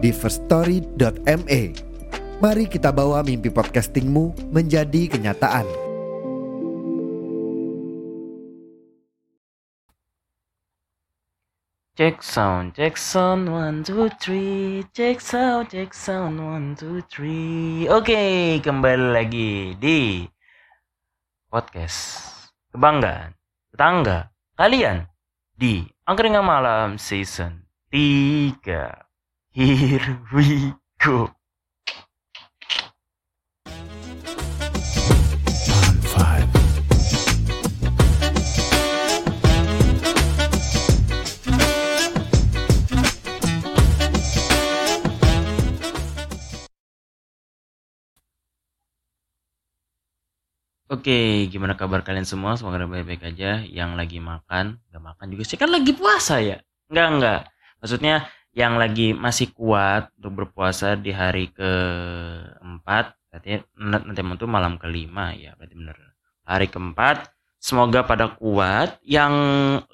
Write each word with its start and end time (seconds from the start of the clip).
di 0.00 0.10
firststory.me. 0.10 1.62
Mari 2.40 2.64
kita 2.72 2.88
bawa 2.88 3.20
mimpi 3.20 3.52
podcastingmu 3.52 4.48
menjadi 4.48 5.12
kenyataan. 5.12 5.68
Check 12.00 12.24
sound, 12.24 12.80
check 12.80 12.96
sound, 12.96 13.52
one, 13.52 13.84
two, 13.84 14.08
three. 14.16 14.88
Check 14.96 15.20
sound, 15.20 15.68
check 15.68 15.92
sound, 15.92 16.40
one, 16.40 16.72
two, 16.72 17.04
three. 17.12 17.84
Oke, 17.92 18.56
kembali 18.64 19.12
lagi 19.12 19.76
di 19.76 20.24
podcast 21.52 22.24
kebanggaan 22.72 23.36
tetangga 23.76 24.32
kalian 24.56 25.04
di 25.52 25.84
Angkringan 26.08 26.40
Malam 26.40 26.96
Season 26.96 27.68
3. 27.92 29.09
Here 29.50 30.14
we 30.30 30.70
go. 31.02 31.26
Oke, 50.86 51.50
gimana 51.50 51.74
kabar 51.74 52.06
kalian 52.06 52.22
semua? 52.22 52.54
Semoga 52.54 52.86
baik-baik 52.86 53.26
aja. 53.26 53.66
Yang 53.66 53.90
lagi 53.98 54.18
makan, 54.22 54.78
nggak 54.94 55.02
makan 55.02 55.26
juga 55.34 55.42
sih 55.42 55.58
kan 55.58 55.74
lagi 55.74 55.90
puasa 55.90 56.38
ya? 56.38 56.62
Enggak 56.86 57.08
enggak. 57.10 57.40
Maksudnya 57.82 58.30
yang 58.50 58.76
lagi 58.76 59.14
masih 59.14 59.54
kuat 59.54 60.10
untuk 60.18 60.44
berpuasa 60.44 60.98
di 60.98 61.14
hari 61.14 61.54
keempat, 61.54 63.14
berarti 63.30 63.62
nanti 63.78 64.20
itu 64.22 64.46
malam 64.50 64.74
kelima 64.76 65.30
ya, 65.34 65.54
berarti 65.54 65.74
bener. 65.78 65.96
Hari 66.46 66.66
keempat, 66.66 67.30
semoga 67.62 68.02
pada 68.02 68.34
kuat. 68.34 68.98
Yang 69.06 69.34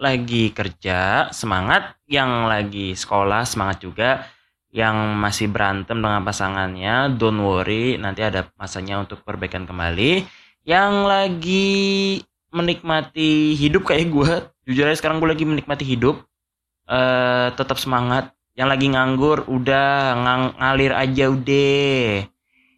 lagi 0.01 0.51
kerja 0.57 1.29
semangat, 1.37 2.01
yang 2.09 2.49
lagi 2.49 2.97
sekolah 2.97 3.45
semangat 3.45 3.85
juga. 3.85 4.11
Yang 4.73 4.97
masih 5.17 5.49
berantem 5.49 5.97
dengan 6.05 6.21
pasangannya, 6.21 7.17
don't 7.17 7.41
worry, 7.41 7.97
nanti 7.97 8.21
ada 8.21 8.53
masanya 8.61 9.01
untuk 9.01 9.25
perbaikan 9.25 9.65
kembali 9.65 10.29
yang 10.67 11.07
lagi 11.07 12.19
menikmati 12.51 13.55
hidup 13.55 13.87
kayak 13.87 14.11
gue 14.11 14.31
jujur 14.67 14.91
aja 14.91 14.99
sekarang 14.99 15.23
gue 15.23 15.31
lagi 15.31 15.47
menikmati 15.47 15.87
hidup 15.87 16.27
uh, 16.91 17.55
tetap 17.55 17.79
semangat 17.79 18.35
yang 18.57 18.73
lagi 18.73 18.89
nganggur 18.89 19.45
udah 19.47 20.17
ngang 20.17 20.45
ngalir 20.57 20.93
aja 20.97 21.25
udah. 21.29 22.25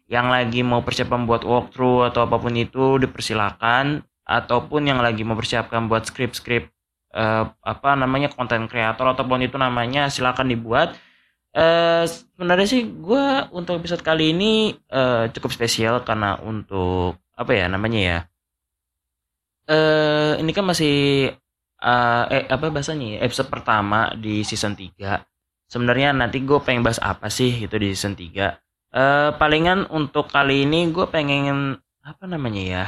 Yang 0.09 0.27
lagi 0.27 0.59
mau 0.65 0.83
persiapan 0.83 1.23
buat 1.23 1.47
walkthrough 1.47 2.11
atau 2.11 2.27
apa 2.27 2.35
pun 2.35 2.53
itu 2.59 2.99
dipersilakan. 2.99 4.03
Ataupun 4.27 4.91
yang 4.91 4.99
lagi 4.99 5.23
mau 5.23 5.39
persiapkan 5.39 5.89
buat 5.89 6.05
skrip-skrip 6.05 6.69
uh, 7.15 7.49
apa 7.63 7.97
namanya 7.97 8.29
konten 8.29 8.69
kreator 8.69 9.15
ataupun 9.15 9.47
itu 9.47 9.55
namanya 9.57 10.11
silakan 10.11 10.51
dibuat. 10.51 10.93
Uh, 11.49 12.05
sebenarnya 12.05 12.67
sih 12.69 12.85
gue 12.85 13.25
untuk 13.57 13.81
episode 13.81 14.05
kali 14.05 14.37
ini 14.37 14.77
uh, 14.93 15.25
cukup 15.33 15.49
spesial 15.49 16.05
karena 16.05 16.37
untuk 16.45 17.17
apa 17.33 17.51
ya 17.57 17.65
namanya 17.65 17.99
ya 17.99 18.19
eh 19.69 20.33
ini 20.41 20.51
kan 20.53 20.65
masih 20.65 21.29
uh, 21.81 22.25
eh 22.29 22.45
apa 22.49 22.73
bahasanya 22.73 23.17
ya, 23.17 23.19
episode 23.25 23.49
pertama 23.53 24.13
di 24.17 24.41
season 24.41 24.73
3 24.73 24.89
sebenarnya 25.69 26.11
nanti 26.11 26.41
gue 26.43 26.59
pengen 26.65 26.81
bahas 26.83 26.99
apa 26.99 27.29
sih 27.29 27.53
itu 27.65 27.75
di 27.77 27.93
season 27.93 28.17
3 28.17 28.57
eh 28.89 29.29
palingan 29.37 29.85
untuk 29.93 30.25
kali 30.33 30.65
ini 30.65 30.89
gue 30.89 31.05
pengen 31.07 31.77
apa 32.01 32.25
namanya 32.25 32.63
ya? 32.65 32.85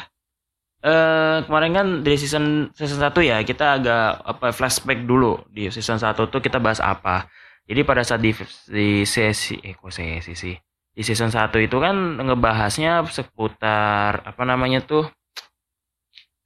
Eh 0.82 1.38
kemarin 1.46 1.72
kan 1.78 1.88
di 2.02 2.14
season 2.18 2.74
season 2.74 3.00
1 3.06 3.14
ya 3.22 3.38
kita 3.46 3.78
agak 3.78 4.06
apa 4.26 4.50
flashback 4.50 5.06
dulu. 5.06 5.46
Di 5.54 5.70
season 5.70 6.02
1 6.02 6.18
tuh 6.34 6.42
kita 6.42 6.58
bahas 6.58 6.82
apa. 6.82 7.30
Jadi 7.70 7.82
pada 7.86 8.02
saat 8.02 8.22
di, 8.26 8.34
di 8.68 9.06
sesi 9.06 9.62
eh 9.62 9.78
kok 9.78 9.94
sesi 9.94 10.34
sih? 10.34 10.56
Di 10.92 11.02
season 11.06 11.30
1 11.30 11.54
itu 11.62 11.78
kan 11.78 11.96
ngebahasnya 12.18 13.06
seputar 13.08 14.26
apa 14.26 14.44
namanya 14.44 14.82
tuh 14.82 15.06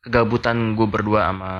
kegabutan 0.04 0.78
gue 0.78 0.88
berdua 0.88 1.32
sama 1.32 1.52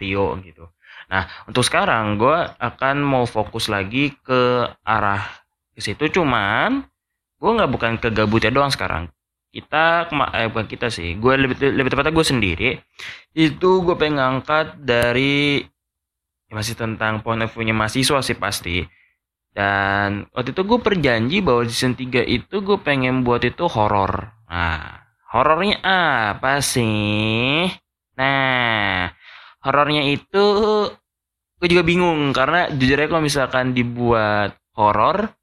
Rio 0.00 0.38
gitu. 0.46 0.70
Nah 1.08 1.24
untuk 1.48 1.64
sekarang 1.64 2.20
gue 2.20 2.38
akan 2.60 2.96
mau 3.00 3.24
fokus 3.24 3.68
lagi 3.72 4.12
ke 4.20 4.68
arah 4.84 5.24
ke 5.72 5.80
situ 5.80 6.20
cuman 6.20 6.84
gue 7.38 7.50
nggak 7.50 7.70
bukan 7.70 7.92
ke 8.00 8.08
gabutnya 8.12 8.52
doang 8.52 8.72
sekarang. 8.72 9.08
Kita 9.48 10.12
eh 10.36 10.48
bukan 10.52 10.68
kita 10.68 10.92
sih, 10.92 11.16
gue 11.16 11.34
lebih 11.34 11.56
lebih 11.72 11.90
tepatnya 11.90 12.12
gue 12.12 12.26
sendiri 12.26 12.70
itu 13.32 13.70
gue 13.82 13.96
pengen 13.96 14.20
ngangkat 14.20 14.76
dari 14.84 15.64
ya 16.48 16.52
masih 16.56 16.76
tentang 16.76 17.24
point 17.24 17.40
of 17.44 17.52
view-nya 17.52 17.76
mahasiswa 17.76 18.20
sih 18.24 18.36
pasti 18.36 18.84
dan 19.58 20.30
waktu 20.30 20.54
itu 20.54 20.62
gue 20.62 20.78
perjanji 20.78 21.36
bahwa 21.42 21.66
season 21.66 21.98
3 21.98 22.22
itu 22.30 22.62
gue 22.62 22.78
pengen 22.78 23.26
buat 23.26 23.42
itu 23.42 23.66
horor. 23.66 24.30
Nah, 24.46 25.02
horornya 25.34 25.82
apa 25.82 26.62
sih? 26.62 27.66
Nah, 28.14 29.10
horornya 29.66 30.06
itu 30.06 30.44
gue 31.58 31.68
juga 31.70 31.82
bingung 31.82 32.30
karena 32.30 32.70
jujur 32.70 32.98
aja 32.98 33.10
kalau 33.10 33.22
misalkan 33.22 33.74
dibuat 33.74 34.54
horor, 34.78 35.34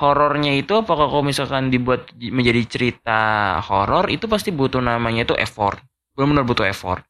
horornya 0.00 0.56
itu 0.56 0.72
apakah 0.80 1.08
kalau 1.12 1.24
misalkan 1.24 1.68
dibuat 1.68 2.12
menjadi 2.16 2.62
cerita 2.64 3.20
horor 3.64 4.08
itu 4.08 4.24
pasti 4.28 4.52
butuh 4.52 4.80
namanya 4.80 5.28
itu 5.28 5.36
effort. 5.36 5.80
Benar-benar 6.16 6.44
butuh 6.48 6.66
effort. 6.68 7.04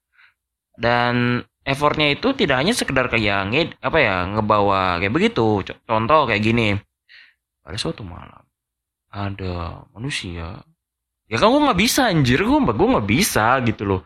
Dan 0.75 1.43
effortnya 1.63 2.11
itu 2.11 2.35
tidak 2.35 2.63
hanya 2.63 2.75
sekedar 2.75 3.07
kayak 3.07 3.39
nge, 3.51 3.63
apa 3.83 3.99
ya 4.03 4.15
ngebawa 4.27 4.99
kayak 4.99 5.15
begitu. 5.15 5.63
Contoh 5.87 6.27
kayak 6.27 6.43
gini. 6.43 6.75
Pada 7.63 7.79
suatu 7.79 8.03
malam 8.07 8.43
ada 9.11 9.87
manusia. 9.95 10.61
Ya 11.27 11.37
kan 11.39 11.51
gue 11.51 11.63
nggak 11.63 11.81
bisa 11.81 12.11
anjir. 12.11 12.43
Gue 12.43 12.59
gue 12.59 12.89
nggak 12.91 13.09
bisa 13.09 13.59
gitu 13.63 13.83
loh. 13.87 14.01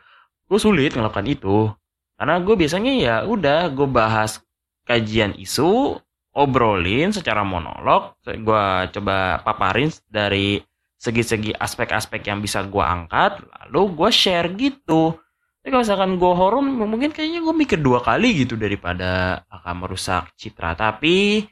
Gue 0.48 0.60
sulit 0.60 0.92
melakukan 0.96 1.26
itu 1.28 1.72
karena 2.20 2.36
gue 2.44 2.52
biasanya 2.52 2.92
ya 3.00 3.16
udah 3.24 3.72
gue 3.72 3.88
bahas 3.88 4.44
kajian 4.84 5.32
isu 5.40 5.96
obrolin 6.36 7.16
secara 7.16 7.40
monolog 7.40 8.20
gue 8.28 8.64
coba 8.92 9.40
paparin 9.40 9.88
dari 10.04 10.60
segi-segi 11.00 11.56
aspek-aspek 11.56 12.28
yang 12.28 12.44
bisa 12.44 12.60
gue 12.68 12.84
angkat 12.84 13.40
lalu 13.40 13.96
gue 13.96 14.10
share 14.12 14.52
gitu. 14.52 15.16
Tapi 15.60 15.68
kalau 15.72 15.84
misalkan 15.84 16.12
gue 16.20 16.32
horor 16.36 16.60
mungkin 16.60 17.08
kayaknya 17.08 17.40
gue 17.40 17.54
mikir 17.56 17.80
dua 17.80 18.04
kali 18.04 18.44
gitu 18.44 18.60
daripada 18.60 19.40
akan 19.48 19.74
merusak 19.88 20.36
citra. 20.36 20.76
Tapi 20.76 21.48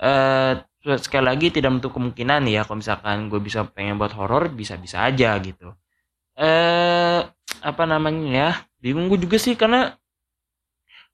eh 0.00 0.52
sekali 0.80 1.24
lagi 1.28 1.52
tidak 1.52 1.76
menutup 1.76 1.92
kemungkinan 1.92 2.48
ya 2.48 2.64
kalau 2.64 2.80
misalkan 2.80 3.28
gue 3.28 3.40
bisa 3.44 3.68
pengen 3.68 4.00
buat 4.00 4.16
horor 4.16 4.48
bisa-bisa 4.48 5.04
aja 5.04 5.36
gitu. 5.44 5.76
Eh 6.40 7.20
apa 7.60 7.84
namanya 7.84 8.26
ya 8.28 8.50
bingung 8.80 9.08
gue 9.12 9.20
juga 9.22 9.36
sih 9.36 9.54
karena 9.54 9.96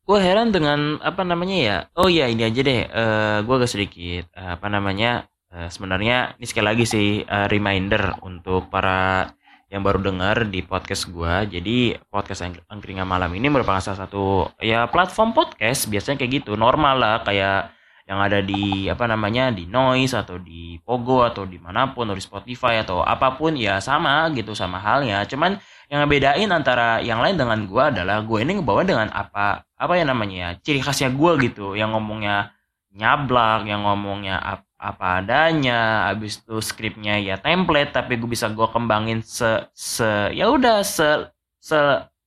gue 0.06 0.19
heran 0.22 0.54
dengan 0.54 1.02
apa 1.02 1.26
namanya 1.26 1.56
ya 1.56 1.76
oh 1.98 2.06
ya 2.06 2.31
ini 2.31 2.46
aja 2.46 2.60
deh 2.62 2.81
eh 2.87 3.38
gue 3.43 3.54
agak 3.58 3.70
sedikit 3.70 4.31
apa 4.34 4.66
namanya 4.70 5.26
uh, 5.52 5.69
sebenarnya 5.72 6.37
ini 6.37 6.46
sekali 6.46 6.66
lagi 6.66 6.84
sih 6.84 7.08
uh, 7.25 7.46
reminder 7.50 8.20
untuk 8.22 8.69
para 8.69 9.32
yang 9.66 9.82
baru 9.82 9.98
dengar 9.98 10.46
di 10.46 10.62
podcast 10.62 11.10
gue. 11.10 11.58
Jadi 11.58 11.98
podcast 12.06 12.46
Angkringan 12.70 13.02
Malam 13.06 13.34
ini 13.34 13.50
merupakan 13.50 13.82
salah 13.82 14.06
satu 14.06 14.46
ya 14.62 14.87
platform 14.87 15.34
podcast 15.34 15.90
biasanya 15.90 16.22
kayak 16.22 16.42
gitu 16.42 16.54
normal 16.54 17.02
lah 17.02 17.16
kayak 17.26 17.75
yang 18.06 18.22
ada 18.22 18.38
di 18.38 18.87
apa 18.87 19.10
namanya 19.10 19.50
di 19.50 19.66
noise 19.66 20.14
atau 20.14 20.38
di 20.38 20.78
pogo 20.87 21.26
atau 21.26 21.42
di 21.42 21.58
mana 21.58 21.90
pun 21.90 22.06
atau 22.06 22.14
di 22.14 22.22
Spotify 22.22 22.78
atau 22.87 23.02
apa 23.02 23.34
pun 23.34 23.58
ya 23.58 23.82
sama 23.82 24.31
gitu 24.31 24.54
sama 24.54 24.78
halnya 24.78 25.26
cuman 25.26 25.58
yang 25.86 26.02
ngebedain 26.02 26.50
antara 26.50 26.98
yang 26.98 27.22
lain 27.22 27.38
dengan 27.38 27.62
gue 27.66 27.82
adalah 27.82 28.22
gue 28.26 28.38
ini 28.42 28.58
ngebawa 28.58 28.82
dengan 28.82 29.08
apa 29.14 29.62
apa 29.78 29.92
ya 29.94 30.02
namanya 30.02 30.36
ya 30.36 30.50
ciri 30.58 30.82
khasnya 30.82 31.14
gue 31.14 31.32
gitu. 31.46 31.78
Yang 31.78 31.94
ngomongnya 31.94 32.50
nyablak 32.96 33.68
yang 33.68 33.84
ngomongnya 33.86 34.40
apa 34.76 35.22
adanya 35.24 36.10
habis 36.10 36.42
itu 36.42 36.58
skripnya 36.60 37.16
ya 37.20 37.40
template 37.40 37.92
tapi 37.96 38.18
gue 38.20 38.28
bisa 38.28 38.50
gue 38.50 38.66
kembangin 38.68 39.24
se 39.24 39.68
se 39.72 40.32
ya 40.36 40.50
udah 40.52 40.82
se 40.84 41.30
se 41.60 41.78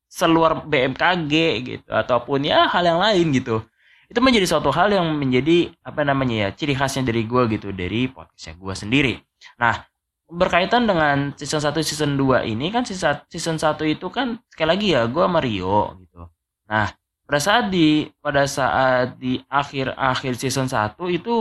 seluar 0.10 0.66
BMKG 0.66 1.34
gitu 1.62 1.90
ataupun 1.94 2.48
ya 2.48 2.66
hal 2.72 2.84
yang 2.86 3.00
lain 3.02 3.30
gitu. 3.36 3.62
Itu 4.10 4.26
menjadi 4.26 4.50
suatu 4.50 4.74
hal 4.74 4.90
yang 4.90 5.06
menjadi 5.20 5.70
apa 5.86 6.02
namanya 6.02 6.48
ya 6.48 6.50
ciri 6.56 6.74
khasnya 6.74 7.06
dari 7.06 7.28
gue 7.30 7.44
gitu 7.54 7.70
dari 7.76 8.10
podcastnya 8.10 8.56
gue 8.58 8.74
sendiri. 8.74 9.14
Nah 9.62 9.86
berkaitan 10.30 10.86
dengan 10.86 11.34
season 11.34 11.58
1 11.62 11.74
season 11.82 12.14
2 12.14 12.46
ini 12.46 12.70
kan 12.70 12.86
season 12.86 13.18
season 13.28 13.58
1 13.58 13.82
itu 13.90 14.08
kan 14.14 14.38
sekali 14.54 14.70
lagi 14.70 14.88
ya 14.94 15.10
gue 15.10 15.26
Mario 15.26 15.98
gitu. 16.06 16.30
Nah 16.70 16.94
pada 17.26 17.40
saat 17.42 17.74
di 17.74 18.06
pada 18.22 18.46
saat 18.46 19.18
di 19.18 19.42
akhir 19.50 19.98
akhir 19.98 20.38
season 20.38 20.70
1 20.70 20.98
itu 21.10 21.36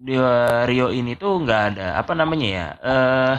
di 0.00 0.18
Rio 0.66 0.90
ini 0.90 1.14
tuh 1.14 1.42
nggak 1.46 1.62
ada 1.74 1.86
apa 2.00 2.12
namanya 2.18 2.48
ya 2.48 2.66
eh 2.82 3.34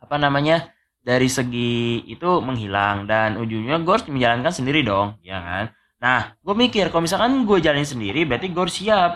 apa 0.00 0.16
namanya 0.16 0.72
dari 1.04 1.28
segi 1.28 2.04
itu 2.08 2.40
menghilang. 2.40 3.04
Dan 3.04 3.36
ujungnya 3.36 3.76
gue 3.80 3.92
harus 3.92 4.08
menjalankan 4.08 4.52
sendiri 4.52 4.80
dong 4.84 5.20
ya 5.20 5.38
kan 5.40 5.64
nah 6.02 6.34
gue 6.42 6.54
mikir 6.58 6.90
kalau 6.90 7.06
misalkan 7.06 7.46
gue 7.46 7.62
jalanin 7.62 7.86
sendiri 7.86 8.26
berarti 8.26 8.50
gue 8.50 8.58
harus 8.58 8.74
siap. 8.74 9.10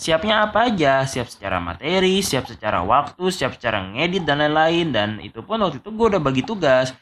Siapnya 0.00 0.48
apa 0.48 0.72
aja? 0.72 1.04
Siap 1.04 1.28
secara 1.28 1.60
materi 1.60 2.24
siap 2.24 2.48
secara 2.48 2.80
waktu 2.80 3.28
siap 3.28 3.60
secara 3.60 3.84
ngedit 3.92 4.24
dan 4.24 4.40
lain-lain. 4.40 4.88
Dan 4.96 5.20
itu 5.20 5.44
pun 5.44 5.60
waktu 5.60 5.84
itu 5.84 5.92
gue 5.92 6.06
udah 6.16 6.22
bagi 6.24 6.40
tugas. 6.40 6.96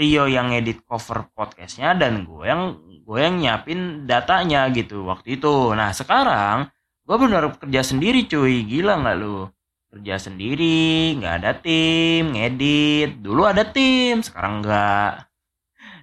Rio 0.00 0.24
yang 0.24 0.48
ngedit 0.48 0.88
cover 0.88 1.28
podcastnya 1.36 1.92
dan 1.92 2.24
gue 2.24 2.48
yang 2.48 2.80
gue 3.04 3.18
yang 3.20 3.36
nyiapin 3.36 4.08
datanya 4.08 4.72
gitu 4.72 5.04
waktu 5.04 5.36
itu. 5.36 5.76
Nah 5.76 5.92
sekarang 5.92 6.72
gue 7.04 7.16
benar 7.20 7.52
kerja 7.60 7.84
sendiri 7.84 8.24
cuy. 8.24 8.64
Gila 8.64 8.96
nggak 9.04 9.16
lu? 9.20 9.44
Kerja 9.92 10.16
sendiri 10.16 11.20
nggak 11.20 11.34
ada 11.44 11.52
tim 11.52 12.32
ngedit. 12.32 13.20
Dulu 13.20 13.44
ada 13.44 13.66
tim 13.68 14.24
sekarang 14.24 14.64
nggak 14.64 15.29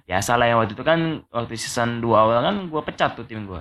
biasa 0.08 0.40
lah 0.40 0.46
ya 0.48 0.54
waktu 0.56 0.72
itu 0.72 0.84
kan 0.84 1.22
waktu 1.28 1.54
season 1.60 2.00
2 2.00 2.08
awal 2.08 2.40
kan 2.40 2.56
gue 2.72 2.80
pecat 2.80 3.12
tuh 3.12 3.28
tim 3.28 3.44
gue 3.44 3.60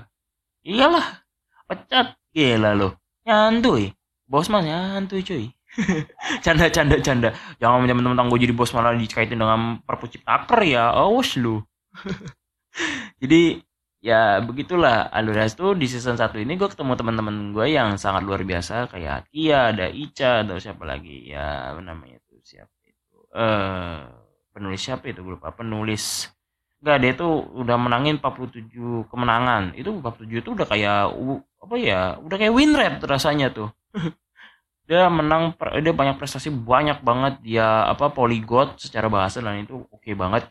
iyalah 0.64 1.28
pecat. 1.68 2.16
Gila 2.32 2.72
lo 2.74 2.96
nyantuy 3.28 3.92
bos 4.24 4.48
mas 4.48 4.64
nyantuy 4.64 5.22
cuy. 5.24 5.46
Canda 6.44 6.74
canda 6.74 6.98
canda. 7.06 7.30
Jangan 7.62 7.86
temen-temen 7.86 8.34
gue 8.34 8.40
jadi 8.50 8.54
bos 8.56 8.74
malah 8.74 8.98
dikaitin 8.98 9.38
dengan 9.38 9.78
perpu 9.86 10.10
ciptaker 10.10 10.66
ya. 10.66 10.90
Awas 10.90 11.38
lu. 11.38 11.62
Jadi 13.22 13.62
ya 14.02 14.42
begitulah. 14.42 15.14
Aluras 15.14 15.54
tuh 15.54 15.78
di 15.78 15.86
season 15.86 16.18
1 16.18 16.34
ini 16.42 16.58
gue 16.58 16.66
ketemu 16.66 16.98
teman-teman 16.98 17.54
gue 17.54 17.66
yang 17.70 17.94
sangat 18.02 18.26
luar 18.26 18.42
biasa. 18.42 18.90
Kayak 18.90 19.30
Kia, 19.30 19.70
ada 19.70 19.86
Ica, 19.86 20.42
atau 20.42 20.58
siapa 20.58 20.82
lagi? 20.82 21.30
Ya 21.30 21.78
namanya 21.78 22.18
tuh? 22.26 22.42
Siapa 22.42 22.74
itu? 22.82 23.18
Eh 23.38 23.38
uh, 23.38 24.02
penulis 24.58 24.82
siapa 24.82 25.06
itu? 25.14 25.22
Gue 25.22 25.38
lupa. 25.38 25.54
Penulis 25.54 26.26
Enggak 26.78 26.98
dia 27.02 27.12
tuh 27.18 27.34
udah 27.58 27.78
menangin 27.80 28.22
47 28.22 28.70
kemenangan 29.10 29.74
itu 29.74 29.90
47 29.90 30.42
itu 30.46 30.50
udah 30.54 30.68
kayak 30.70 31.10
apa 31.58 31.76
ya 31.82 32.22
udah 32.22 32.38
kayak 32.38 32.54
win 32.54 32.78
rate 32.78 33.02
rasanya 33.02 33.50
tuh 33.50 33.74
dia 34.88 35.10
menang 35.10 35.58
dia 35.58 35.94
banyak 35.94 36.22
prestasi 36.22 36.54
banyak 36.54 37.02
banget 37.02 37.42
dia 37.42 37.90
apa 37.90 38.14
polyglot 38.14 38.78
secara 38.78 39.10
bahasa 39.10 39.42
dan 39.42 39.66
itu 39.66 39.74
oke 39.90 40.00
okay 40.00 40.14
banget 40.14 40.46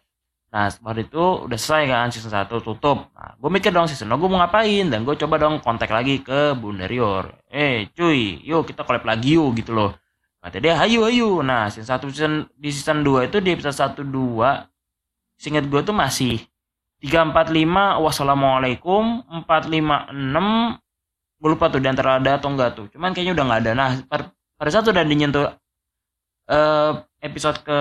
Nah, 0.56 0.72
setelah 0.72 0.96
itu 0.96 1.24
udah 1.44 1.58
selesai 1.58 1.84
kan 1.90 2.08
season 2.08 2.32
1 2.32 2.48
tutup. 2.64 3.12
Nah, 3.12 3.34
gue 3.36 3.50
mikir 3.50 3.74
dong 3.74 3.90
season 3.90 4.08
2 4.08 4.16
gue 4.16 4.30
mau 4.30 4.40
ngapain 4.40 4.86
dan 4.88 5.02
gue 5.04 5.12
coba 5.18 5.36
dong 5.42 5.60
kontak 5.60 5.90
lagi 5.92 6.22
ke 6.22 6.54
Bunda 6.56 6.86
Rior. 6.88 7.44
Eh, 7.50 7.90
cuy, 7.92 8.40
yuk 8.46 8.64
kita 8.64 8.86
collab 8.86 9.04
lagi 9.04 9.36
yuk 9.36 9.52
gitu 9.58 9.76
loh. 9.76 9.92
Kata 10.40 10.56
dia, 10.62 10.78
ayo 10.80 11.04
ayo. 11.10 11.42
Nah, 11.42 11.68
season 11.68 12.00
1 12.00 12.08
season 12.14 12.34
di 12.56 12.70
season 12.72 13.04
2 13.04 13.28
itu 13.28 13.36
di 13.42 13.52
episode 13.52 14.00
1 14.00 14.06
2 14.08 14.75
singkat 15.36 15.68
gue 15.68 15.80
tuh 15.84 15.96
masih 15.96 16.42
345 17.04 18.02
wassalamualaikum 18.02 19.22
456 19.44 20.80
gue 21.36 21.48
lupa 21.52 21.68
tuh 21.68 21.80
di 21.84 21.88
antara 21.92 22.16
ada 22.16 22.40
atau 22.40 22.48
enggak 22.48 22.70
tuh. 22.72 22.86
Cuman 22.88 23.12
kayaknya 23.12 23.36
udah 23.36 23.44
nggak 23.44 23.60
ada. 23.68 23.72
Nah 23.76 23.90
pada 24.56 24.70
saat 24.72 24.88
udah 24.88 25.04
dinyentuh 25.04 25.52
uh, 26.48 26.92
episode 27.20 27.60
ke 27.60 27.80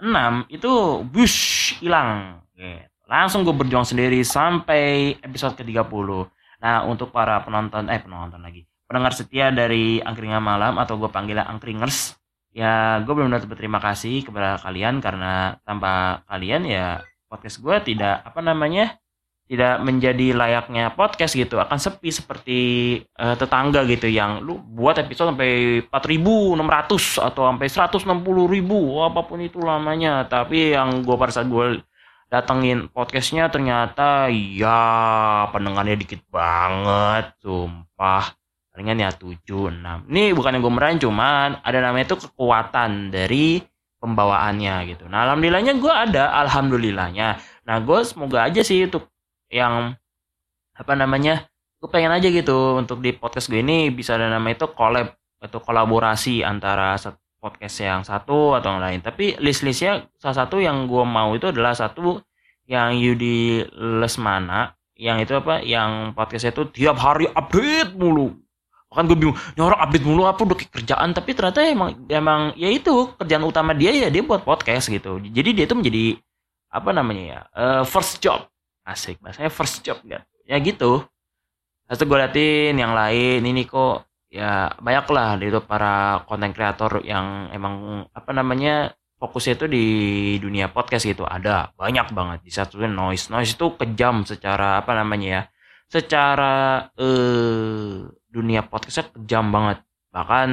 6 0.00 0.48
itu 0.48 0.72
bus 1.04 1.34
hilang. 1.78 2.40
Gitu. 2.54 2.86
langsung 3.04 3.44
gue 3.44 3.52
berjuang 3.52 3.84
sendiri 3.84 4.24
sampai 4.24 5.12
episode 5.20 5.58
ke-30 5.60 6.08
nah 6.62 6.86
untuk 6.88 7.12
para 7.12 7.36
penonton 7.44 7.92
eh 7.92 8.00
penonton 8.00 8.40
lagi. 8.40 8.64
Pendengar 8.88 9.12
setia 9.12 9.52
dari 9.52 10.00
angkringan 10.00 10.40
malam 10.40 10.80
atau 10.80 10.96
gue 10.96 11.12
panggilnya 11.12 11.44
angkringers 11.44 12.16
ya 12.54 13.02
gue 13.02 13.12
benar-benar 13.12 13.44
berterima 13.50 13.82
kasih 13.82 14.22
kepada 14.22 14.62
kalian 14.62 15.02
karena 15.02 15.58
tanpa 15.66 16.22
kalian 16.30 16.62
ya 16.64 17.02
podcast 17.26 17.58
gue 17.58 17.76
tidak 17.94 18.22
apa 18.22 18.40
namanya 18.40 19.02
tidak 19.44 19.76
menjadi 19.84 20.32
layaknya 20.32 20.96
podcast 20.96 21.36
gitu. 21.36 21.60
Akan 21.60 21.76
sepi 21.76 22.08
seperti 22.08 22.60
uh, 23.20 23.36
tetangga 23.36 23.84
gitu 23.84 24.08
yang 24.08 24.40
lu 24.40 24.56
buat 24.56 24.96
episode 24.96 25.36
sampai 25.36 25.84
4600 25.92 27.20
atau 27.20 27.42
sampai 27.52 27.68
160 27.68 28.54
ribu 28.54 29.04
apa 29.04 29.20
pun 29.28 29.38
itu 29.44 29.60
lamanya 29.60 30.24
tapi 30.24 30.72
yang 30.72 31.04
gue 31.04 31.16
pada 31.20 31.32
saat 31.34 31.48
gue 31.52 31.84
datengin 32.32 32.88
podcastnya 32.88 33.52
ternyata 33.52 34.32
ya 34.32 35.46
pendengarnya 35.52 35.94
dikit 35.94 36.24
banget 36.32 37.36
sumpah 37.44 38.32
palingan 38.74 39.06
ya 39.06 39.10
7 39.14 39.38
6 39.70 40.10
ini 40.10 40.34
bukan 40.34 40.58
yang 40.58 40.62
gue 40.66 40.74
merain 40.74 40.98
cuman 40.98 41.62
ada 41.62 41.78
namanya 41.78 42.10
itu 42.10 42.18
kekuatan 42.26 43.14
dari 43.14 43.62
pembawaannya 44.02 44.74
gitu. 44.92 45.08
Nah 45.08 45.24
alhamdulillahnya 45.24 45.80
gue 45.80 45.94
ada 45.94 46.28
alhamdulillahnya. 46.44 47.40
Nah 47.64 47.76
gue 47.80 47.98
semoga 48.04 48.44
aja 48.44 48.60
sih 48.60 48.84
untuk 48.84 49.08
yang 49.48 49.96
apa 50.76 50.92
namanya 50.92 51.48
gue 51.80 51.88
pengen 51.88 52.12
aja 52.12 52.28
gitu 52.28 52.76
untuk 52.76 53.00
di 53.00 53.16
podcast 53.16 53.48
gue 53.48 53.64
ini 53.64 53.88
bisa 53.88 54.20
ada 54.20 54.28
nama 54.28 54.44
itu 54.52 54.68
collab 54.76 55.16
atau 55.40 55.62
kolaborasi 55.62 56.44
antara 56.44 57.00
podcast 57.40 57.76
yang 57.80 58.04
satu 58.04 58.52
atau 58.60 58.76
yang 58.76 58.82
lain. 58.84 59.00
Tapi 59.00 59.40
list-listnya 59.40 60.04
salah 60.20 60.44
satu 60.44 60.60
yang 60.60 60.84
gue 60.84 61.04
mau 61.08 61.32
itu 61.32 61.48
adalah 61.48 61.72
satu 61.72 62.20
yang 62.68 62.92
Yudi 62.96 63.64
Lesmana 63.72 64.76
yang 65.00 65.18
itu 65.18 65.32
apa 65.34 65.64
yang 65.64 66.12
podcastnya 66.12 66.52
itu 66.52 66.64
tiap 66.70 66.96
hari 67.00 67.26
update 67.32 67.96
mulu 67.96 68.43
kan 68.94 69.10
gue 69.10 69.18
bingung 69.18 69.36
nyorok 69.58 69.80
update 69.82 70.06
mulu 70.06 70.22
apa 70.24 70.40
udah 70.46 70.56
kerjaan. 70.56 71.10
Tapi 71.12 71.30
ternyata 71.34 71.60
emang 71.66 71.90
emang 72.06 72.40
ya 72.54 72.70
itu 72.70 73.10
kerjaan 73.18 73.44
utama 73.44 73.74
dia 73.74 73.90
ya 73.90 74.08
dia 74.08 74.22
buat 74.22 74.46
podcast 74.46 74.88
gitu. 74.88 75.18
Jadi 75.20 75.50
dia 75.52 75.64
itu 75.66 75.74
menjadi 75.74 76.04
apa 76.70 76.90
namanya 76.94 77.22
ya 77.22 77.40
uh, 77.58 77.82
first 77.84 78.22
job. 78.22 78.46
Asik 78.84 79.18
bahasanya 79.18 79.50
first 79.50 79.82
job 79.82 79.98
kan 80.06 80.22
ya 80.46 80.56
gitu. 80.62 81.04
Terus 81.84 82.00
gue 82.00 82.18
liatin 82.18 82.74
yang 82.80 82.96
lain 82.96 83.44
ini 83.44 83.68
kok 83.68 84.08
ya 84.32 84.72
banyak 84.80 85.06
lah 85.12 85.36
itu 85.38 85.60
para 85.62 86.24
konten 86.24 86.50
kreator 86.56 87.04
yang 87.04 87.52
emang 87.52 88.06
apa 88.10 88.30
namanya 88.32 88.96
fokusnya 89.20 89.54
itu 89.56 89.66
di 89.68 89.86
dunia 90.40 90.72
podcast 90.72 91.04
gitu. 91.08 91.24
Ada 91.24 91.72
banyak 91.76 92.12
banget. 92.12 92.38
Di 92.44 92.52
satu 92.52 92.80
noise. 92.84 93.28
Noise 93.32 93.56
itu 93.56 93.66
kejam 93.76 94.24
secara 94.24 94.80
apa 94.80 94.92
namanya 94.96 95.28
ya 95.28 95.42
secara 95.88 96.88
eh 96.98 98.08
dunia 98.34 98.66
podcastnya 98.66 99.14
kejam 99.14 99.54
banget. 99.54 99.86
Bahkan 100.10 100.48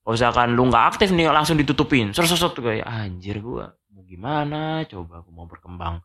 kalau 0.00 0.14
misalkan 0.16 0.48
lu 0.56 0.72
nggak 0.72 0.84
aktif 0.96 1.12
nih 1.12 1.28
langsung 1.28 1.60
ditutupin. 1.60 2.16
Serus 2.16 2.32
tuh 2.40 2.64
kayak 2.64 2.88
anjir 2.88 3.44
gue 3.44 3.64
mau 3.92 4.02
gimana? 4.08 4.88
Coba 4.88 5.20
aku 5.20 5.30
mau 5.30 5.44
berkembang. 5.44 6.00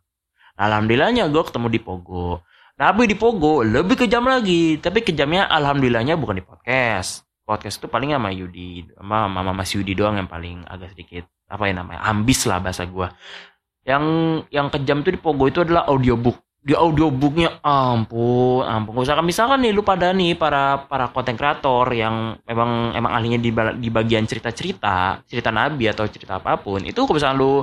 Alhamdulillahnya 0.59 1.31
gue 1.31 1.43
ketemu 1.47 1.67
di 1.71 1.79
Pogo. 1.79 2.43
Tapi 2.75 3.07
di 3.07 3.15
Pogo 3.15 3.63
lebih 3.63 3.95
kejam 3.95 4.27
lagi. 4.27 4.75
Tapi 4.83 4.99
kejamnya 4.99 5.47
alhamdulillahnya 5.47 6.19
bukan 6.19 6.35
di 6.35 6.43
podcast. 6.43 7.23
Podcast 7.47 7.79
itu 7.79 7.87
paling 7.87 8.11
sama 8.11 8.35
Yudi 8.35 8.89
sama 8.99 9.31
mama 9.31 9.55
Mas 9.55 9.71
Yudi 9.71 9.95
doang 9.95 10.19
yang 10.19 10.27
paling 10.27 10.65
agak 10.67 10.91
sedikit 10.97 11.29
apa 11.45 11.69
ya 11.69 11.73
namanya 11.77 12.01
ambis 12.01 12.41
lah 12.49 12.57
bahasa 12.57 12.89
gue 12.89 13.05
yang 13.85 14.03
yang 14.49 14.67
kejam 14.73 15.05
itu 15.05 15.13
di 15.13 15.21
Pogo 15.21 15.45
itu 15.45 15.61
adalah 15.61 15.85
audiobook 15.85 16.41
di 16.65 16.73
audiobooknya 16.73 17.61
ampun 17.61 18.65
ampun. 18.65 19.05
Misalkan 19.05 19.25
misalkan 19.29 19.61
nih 19.61 19.69
lu 19.69 19.85
pada 19.85 20.09
nih 20.09 20.33
para 20.33 20.89
para 20.89 21.13
konten 21.13 21.37
kreator 21.37 21.85
yang 21.93 22.41
memang 22.41 22.89
emang 22.97 23.11
ahlinya 23.13 23.37
di, 23.37 23.53
di 23.77 23.89
bagian 23.93 24.25
cerita 24.25 24.49
cerita 24.49 25.21
cerita 25.29 25.53
nabi 25.53 25.85
atau 25.93 26.09
cerita 26.09 26.41
apa 26.41 26.57
pun 26.57 26.81
itu 26.81 26.97
kalau 27.05 27.15
misalkan 27.21 27.37
lu 27.37 27.53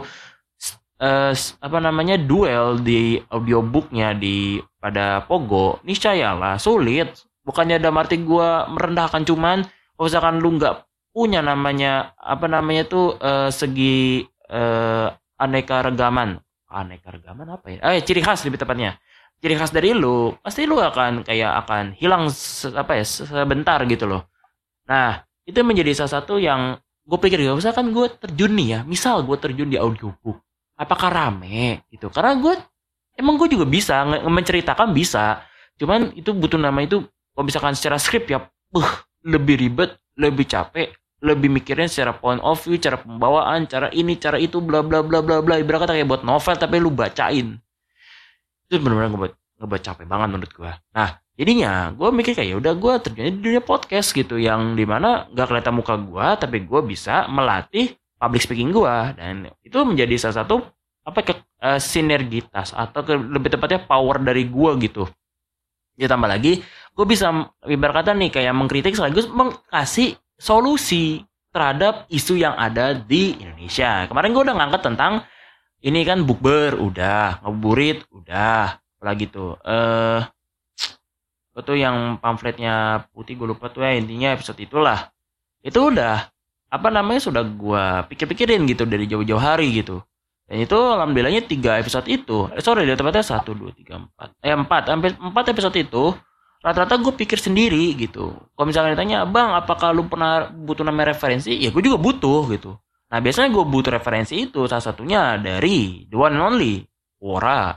uh, 1.03 1.33
apa 1.35 1.79
namanya 1.83 2.15
duel 2.15 2.79
di 2.79 3.19
audiobooknya 3.19 4.15
di 4.15 4.63
pada 4.79 5.27
Pogo 5.27 5.83
niscayalah 5.83 6.63
sulit. 6.63 7.11
Bukannya 7.43 7.83
ada 7.83 7.91
arti 7.91 8.23
gue 8.23 8.49
merendahkan 8.71 9.27
cuman 9.27 9.67
kalau 9.99 10.07
misalkan 10.07 10.39
lu 10.39 10.63
nggak 10.63 10.87
punya 11.11 11.43
namanya 11.43 12.15
apa 12.15 12.47
namanya 12.47 12.87
tuh 12.87 13.19
uh, 13.19 13.51
segi 13.51 14.23
uh, 14.47 15.11
aneka 15.43 15.91
regaman 15.91 16.39
aneka 16.73 17.12
regaman 17.12 17.47
apa 17.52 17.67
ya? 17.69 17.79
Eh 17.93 18.00
ciri 18.02 18.25
khas 18.25 18.43
lebih 18.49 18.59
tepatnya. 18.59 18.97
Ciri 19.38 19.55
khas 19.59 19.71
dari 19.71 19.93
lu 19.93 20.33
pasti 20.41 20.64
lu 20.64 20.81
akan 20.81 21.23
kayak 21.23 21.52
akan 21.67 21.85
hilang 21.99 22.33
se, 22.33 22.73
apa 22.73 22.97
ya 22.97 23.05
sebentar 23.05 23.79
gitu 23.87 24.09
loh. 24.09 24.26
Nah, 24.88 25.23
itu 25.47 25.59
menjadi 25.62 25.93
salah 25.95 26.23
satu 26.23 26.38
yang 26.38 26.79
gue 27.02 27.19
pikir 27.19 27.43
ya, 27.43 27.55
misalkan 27.55 27.91
gue 27.91 28.07
terjun 28.14 28.55
nih 28.55 28.69
ya, 28.79 28.81
misal 28.87 29.26
gue 29.26 29.35
terjun 29.35 29.67
di 29.67 29.75
audiobook, 29.75 30.38
apakah 30.79 31.11
rame 31.11 31.83
gitu? 31.91 32.07
Karena 32.14 32.38
gue 32.38 32.55
emang 33.19 33.35
gue 33.35 33.50
juga 33.50 33.67
bisa 33.67 34.07
menceritakan 34.07 34.95
bisa, 34.95 35.43
cuman 35.83 36.14
itu 36.14 36.31
butuh 36.31 36.62
nama 36.62 36.79
itu 36.79 37.02
kalau 37.35 37.45
misalkan 37.45 37.75
secara 37.75 37.99
skrip 37.99 38.31
ya, 38.31 38.47
uh, 38.47 38.93
lebih 39.26 39.59
ribet, 39.59 39.99
lebih 40.14 40.47
capek, 40.47 40.95
lebih 41.23 41.49
mikirin 41.55 41.87
secara 41.87 42.19
point 42.19 42.43
of 42.43 42.59
view, 42.67 42.76
cara 42.83 42.99
pembawaan, 42.99 43.71
cara 43.71 43.88
ini, 43.95 44.19
cara 44.19 44.43
itu, 44.43 44.59
bla 44.59 44.83
bla 44.83 45.07
bla 45.07 45.23
bla 45.23 45.38
bla. 45.38 45.55
Ibarat 45.62 45.87
kata 45.87 45.95
kayak 45.95 46.11
buat 46.11 46.23
novel 46.26 46.55
tapi 46.59 46.83
lu 46.83 46.91
bacain. 46.91 47.62
Itu 48.67 48.83
benar-benar 48.83 49.14
ngebuat 49.14 49.33
ngebuat 49.62 49.83
capek 49.87 50.07
banget 50.11 50.29
menurut 50.35 50.52
gua. 50.59 50.73
Nah, 50.91 51.23
jadinya 51.38 51.95
gue 51.95 52.09
mikir 52.11 52.35
kayak 52.35 52.49
ya 52.50 52.57
udah 52.59 52.75
gue 52.75 52.93
terjun 53.07 53.25
di 53.31 53.38
dunia 53.38 53.62
podcast 53.62 54.11
gitu 54.11 54.35
yang 54.37 54.75
di 54.75 54.83
mana 54.83 55.31
nggak 55.31 55.47
kelihatan 55.47 55.75
muka 55.79 55.95
gua 55.97 56.35
tapi 56.35 56.67
gue 56.67 56.81
bisa 56.83 57.31
melatih 57.31 57.95
public 58.19 58.43
speaking 58.43 58.75
gua 58.75 59.14
dan 59.14 59.49
itu 59.62 59.79
menjadi 59.87 60.19
salah 60.19 60.43
satu 60.43 60.67
apa 61.07 61.21
ke 61.23 61.33
eh, 61.62 61.79
sinergitas 61.79 62.75
atau 62.75 63.00
ke- 63.07 63.17
lebih 63.31 63.55
tepatnya 63.55 63.81
power 63.87 64.19
dari 64.19 64.50
gua 64.50 64.75
gitu. 64.83 65.07
Ditambah 65.95 66.26
lagi 66.26 66.59
gue 66.93 67.07
bisa 67.09 67.33
ibarat 67.64 68.05
kata 68.05 68.12
nih 68.12 68.29
kayak 68.29 68.52
mengkritik 68.52 68.93
sekaligus 68.93 69.25
mengkasih 69.31 70.19
solusi 70.43 71.23
terhadap 71.55 72.11
isu 72.11 72.35
yang 72.35 72.59
ada 72.59 72.99
di 72.99 73.39
Indonesia. 73.39 74.11
Kemarin 74.11 74.35
gue 74.35 74.43
udah 74.43 74.57
ngangkat 74.59 74.83
tentang 74.83 75.13
ini 75.87 76.03
kan 76.03 76.27
bukber 76.27 76.75
udah, 76.75 77.47
ngabuburit 77.47 78.03
udah, 78.11 78.83
apalagi 78.99 79.31
tuh 79.31 79.55
eh 79.63 80.27
itu 81.53 81.75
yang 81.77 82.19
pamfletnya 82.19 83.07
putih 83.15 83.39
gue 83.39 83.55
lupa 83.55 83.71
tuh 83.71 83.87
ya 83.87 83.95
intinya 83.95 84.35
episode 84.35 84.59
itulah. 84.59 85.15
Itu 85.63 85.95
udah 85.95 86.27
apa 86.73 86.89
namanya 86.89 87.21
sudah 87.21 87.45
gua 87.45 88.09
pikir-pikirin 88.09 88.65
gitu 88.65 88.89
dari 88.89 89.05
jauh-jauh 89.05 89.39
hari 89.39 89.69
gitu. 89.77 90.01
Dan 90.49 90.65
itu 90.65 90.75
alhamdulillahnya 90.75 91.45
tiga 91.45 91.77
episode 91.77 92.09
itu, 92.09 92.49
eh, 92.57 92.65
sorry 92.65 92.89
dia 92.89 92.97
tepatnya 92.97 93.23
satu 93.23 93.53
dua 93.53 93.71
tiga 93.77 94.01
empat, 94.01 94.29
eh 94.41 94.57
empat, 94.57 94.83
hampir 94.89 95.13
empat 95.21 95.45
episode 95.53 95.77
itu 95.77 96.17
rata-rata 96.62 96.95
gue 97.02 97.14
pikir 97.19 97.42
sendiri 97.42 97.92
gitu. 97.99 98.33
Kalau 98.54 98.66
misalnya 98.66 98.95
ditanya, 98.95 99.26
bang, 99.26 99.59
apakah 99.59 99.90
lu 99.90 100.07
pernah 100.07 100.49
butuh 100.49 100.87
namanya 100.87 101.12
referensi? 101.12 101.59
Ya 101.59 101.75
gue 101.75 101.83
juga 101.83 101.99
butuh 101.99 102.49
gitu. 102.54 102.78
Nah 103.12 103.19
biasanya 103.21 103.52
gue 103.52 103.64
butuh 103.66 103.92
referensi 103.92 104.49
itu 104.49 104.64
salah 104.71 104.81
satunya 104.81 105.37
dari 105.37 106.07
the 106.09 106.16
one 106.16 106.33
and 106.33 106.42
only 106.42 106.75
Wora. 107.21 107.76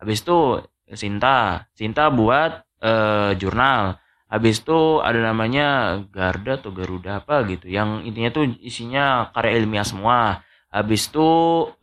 Habis 0.00 0.26
itu 0.26 0.58
Sinta, 0.92 1.70
Sinta 1.76 2.10
buat 2.10 2.66
eh, 2.82 3.38
jurnal. 3.38 4.02
Habis 4.32 4.64
itu 4.64 5.04
ada 5.04 5.20
namanya 5.20 6.00
Garda 6.08 6.56
atau 6.56 6.72
Garuda 6.72 7.20
apa 7.20 7.44
gitu, 7.52 7.68
yang 7.68 8.00
intinya 8.00 8.32
tuh 8.32 8.48
isinya 8.64 9.28
karya 9.28 9.60
ilmiah 9.60 9.84
semua. 9.84 10.40
Habis 10.72 11.12
itu 11.12 11.28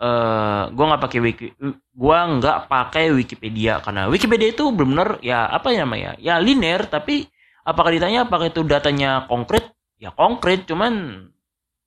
eh 0.02 0.64
gue 0.74 0.86
nggak 0.90 1.04
pakai 1.06 1.20
wiki, 1.22 1.48
gua 1.94 2.26
nggak 2.26 2.66
pakai 2.66 3.14
Wikipedia. 3.14 3.78
Karena 3.86 4.10
Wikipedia 4.10 4.50
itu 4.50 4.74
benar-benar 4.74 5.22
ya 5.22 5.46
apa 5.46 5.70
ya 5.70 5.86
namanya 5.86 6.18
ya 6.18 6.42
linear. 6.42 6.90
Tapi 6.90 7.30
apakah 7.62 7.94
ditanya 7.94 8.26
apakah 8.26 8.50
itu 8.50 8.66
datanya 8.66 9.30
konkret? 9.30 9.70
Ya 10.02 10.10
konkret. 10.10 10.66
Cuman 10.66 11.26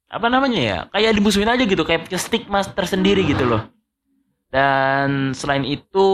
apa 0.07 0.27
namanya 0.31 0.61
ya 0.63 0.79
kayak 0.95 1.19
dimusuhin 1.19 1.51
aja 1.51 1.67
gitu. 1.67 1.83
Kayak 1.83 2.07
stigma 2.23 2.63
tersendiri 2.63 3.27
gitu 3.27 3.51
loh. 3.51 3.67
Dan 4.53 5.35
selain 5.35 5.67
itu 5.67 6.07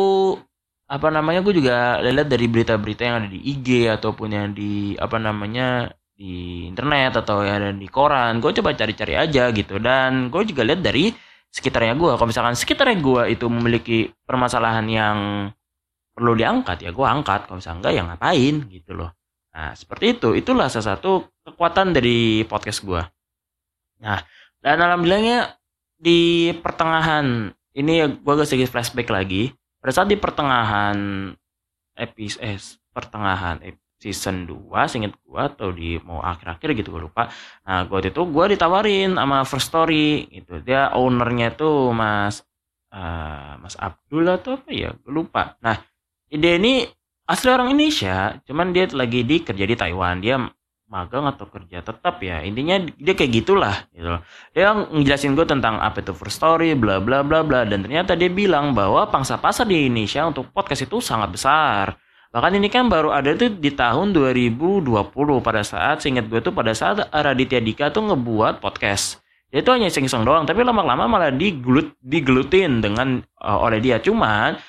apa 0.89 1.13
namanya 1.13 1.45
gue 1.45 1.53
juga 1.53 2.01
lihat 2.01 2.33
dari 2.33 2.49
berita-berita 2.49 3.03
yang 3.05 3.17
ada 3.21 3.29
di 3.29 3.45
IG 3.45 3.93
ataupun 3.93 4.29
yang 4.33 4.57
di 4.57 4.97
apa 4.97 5.21
namanya 5.21 5.93
di 6.19 6.67
internet 6.67 7.23
atau 7.23 7.47
yang 7.47 7.63
ada 7.63 7.71
di 7.71 7.87
koran 7.87 8.43
gue 8.43 8.51
coba 8.59 8.75
cari-cari 8.75 9.15
aja 9.15 9.55
gitu. 9.55 9.79
Dan 9.79 10.35
gue 10.35 10.43
juga 10.51 10.67
lihat 10.67 10.83
dari 10.83 11.15
sekitarnya 11.49 11.95
gue 11.95 12.11
kalau 12.19 12.29
misalkan 12.29 12.59
sekitarnya 12.59 12.99
gue 12.99 13.23
itu 13.39 13.47
memiliki 13.47 13.99
permasalahan 14.27 14.87
yang 14.91 15.19
perlu 16.13 16.35
diangkat 16.35 16.83
ya 16.83 16.91
gue 16.91 17.07
angkat. 17.07 17.47
Kalau 17.47 17.63
misalnya 17.63 17.79
enggak 17.79 17.95
ya 17.95 18.03
ngapain 18.11 18.55
gitu 18.75 18.93
loh. 18.99 19.11
Nah 19.55 19.71
seperti 19.79 20.19
itu. 20.19 20.35
Itulah 20.35 20.67
salah 20.67 20.99
satu 20.99 21.31
kekuatan 21.47 21.95
dari 21.95 22.43
podcast 22.45 22.83
gue 22.83 23.03
nah 23.99 24.23
dan 24.63 24.79
alhamdulillahnya 24.79 25.59
di 25.99 26.55
pertengahan 26.63 27.51
ini 27.75 28.23
gue 28.23 28.33
agak 28.35 28.47
sedikit 28.47 28.75
flashback 28.75 29.11
lagi. 29.11 29.55
Pada 29.79 29.93
saat 29.95 30.11
di 30.11 30.19
pertengahan 30.19 31.31
episode 31.95 32.43
eh, 32.43 32.59
pertengahan 32.91 33.63
ep- 33.63 33.88
season 33.99 34.47
2 34.47 34.71
seinget 34.87 35.13
gue 35.19 35.41
atau 35.43 35.75
di 35.75 35.99
mau 36.07 36.23
akhir-akhir 36.23 36.79
gitu 36.79 36.95
gue 36.95 37.03
lupa. 37.11 37.27
Nah 37.67 37.85
gue 37.85 37.99
itu 38.07 38.23
gue 38.23 38.45
ditawarin 38.55 39.19
sama 39.19 39.43
First 39.43 39.69
Story 39.75 40.31
gitu. 40.31 40.63
Dia 40.63 40.95
ownernya 40.95 41.59
tuh 41.59 41.91
Mas 41.91 42.47
eh, 42.95 43.53
Mas 43.59 43.75
Abdul 43.75 44.31
atau 44.31 44.57
apa 44.57 44.71
ya? 44.71 44.95
Gue 45.03 45.13
lupa. 45.13 45.59
Nah 45.61 45.83
ide 46.31 46.63
ini 46.63 46.87
asli 47.29 47.51
orang 47.51 47.75
Indonesia 47.75 48.39
cuman 48.47 48.71
dia 48.71 48.87
lagi 48.95 49.27
di 49.27 49.43
kerja 49.43 49.65
di 49.67 49.75
Taiwan. 49.75 50.23
Dia 50.23 50.39
magang 50.89 51.29
atau 51.29 51.51
kerja 51.51 51.83
tetap 51.83 52.23
ya. 52.23 52.41
Intinya 52.47 52.81
dia 52.81 53.13
kayak 53.19 53.33
gitulah 53.45 53.77
gitu 53.93 54.09
loh. 54.09 54.23
dia 54.57 54.73
ngejelasin 54.73 55.37
gue 55.37 55.45
tentang 55.45 55.77
apa 55.83 56.01
itu 56.01 56.17
first 56.17 56.41
story 56.41 56.73
bla 56.79 57.03
bla 57.03 57.27
bla 57.27 57.43
bla. 57.43 57.67
Dan 57.67 57.83
ternyata 57.83 58.15
dia 58.15 58.31
bilang 58.31 58.79
bahwa 58.79 59.11
pangsa 59.11 59.37
pasar 59.43 59.67
di 59.67 59.91
Indonesia 59.91 60.23
untuk 60.25 60.55
podcast 60.55 60.87
itu 60.87 61.03
sangat 61.03 61.35
besar 61.35 61.99
bahkan 62.29 62.53
ini 62.57 62.69
kan 62.69 62.93
baru 62.93 63.09
ada 63.11 63.33
tuh 63.33 63.49
di 63.49 63.73
tahun 63.73 64.13
2020 64.13 64.93
pada 65.41 65.63
saat 65.65 66.05
seingat 66.05 66.29
gue 66.29 66.41
tuh 66.45 66.53
pada 66.53 66.77
saat 66.77 67.09
Raditya 67.09 67.61
Dika 67.65 67.89
tuh 67.89 68.13
ngebuat 68.13 68.61
podcast. 68.61 69.21
Dia 69.49 69.65
itu 69.65 69.71
hanya 69.73 69.89
iseng-iseng 69.89 70.29
doang 70.29 70.45
tapi 70.45 70.61
lama-lama 70.61 71.09
malah 71.09 71.33
digelut 71.33 71.97
digelutin 72.05 72.85
dengan 72.85 73.25
uh, 73.41 73.59
oleh 73.65 73.81
dia. 73.81 73.97
Cuman 73.97 74.61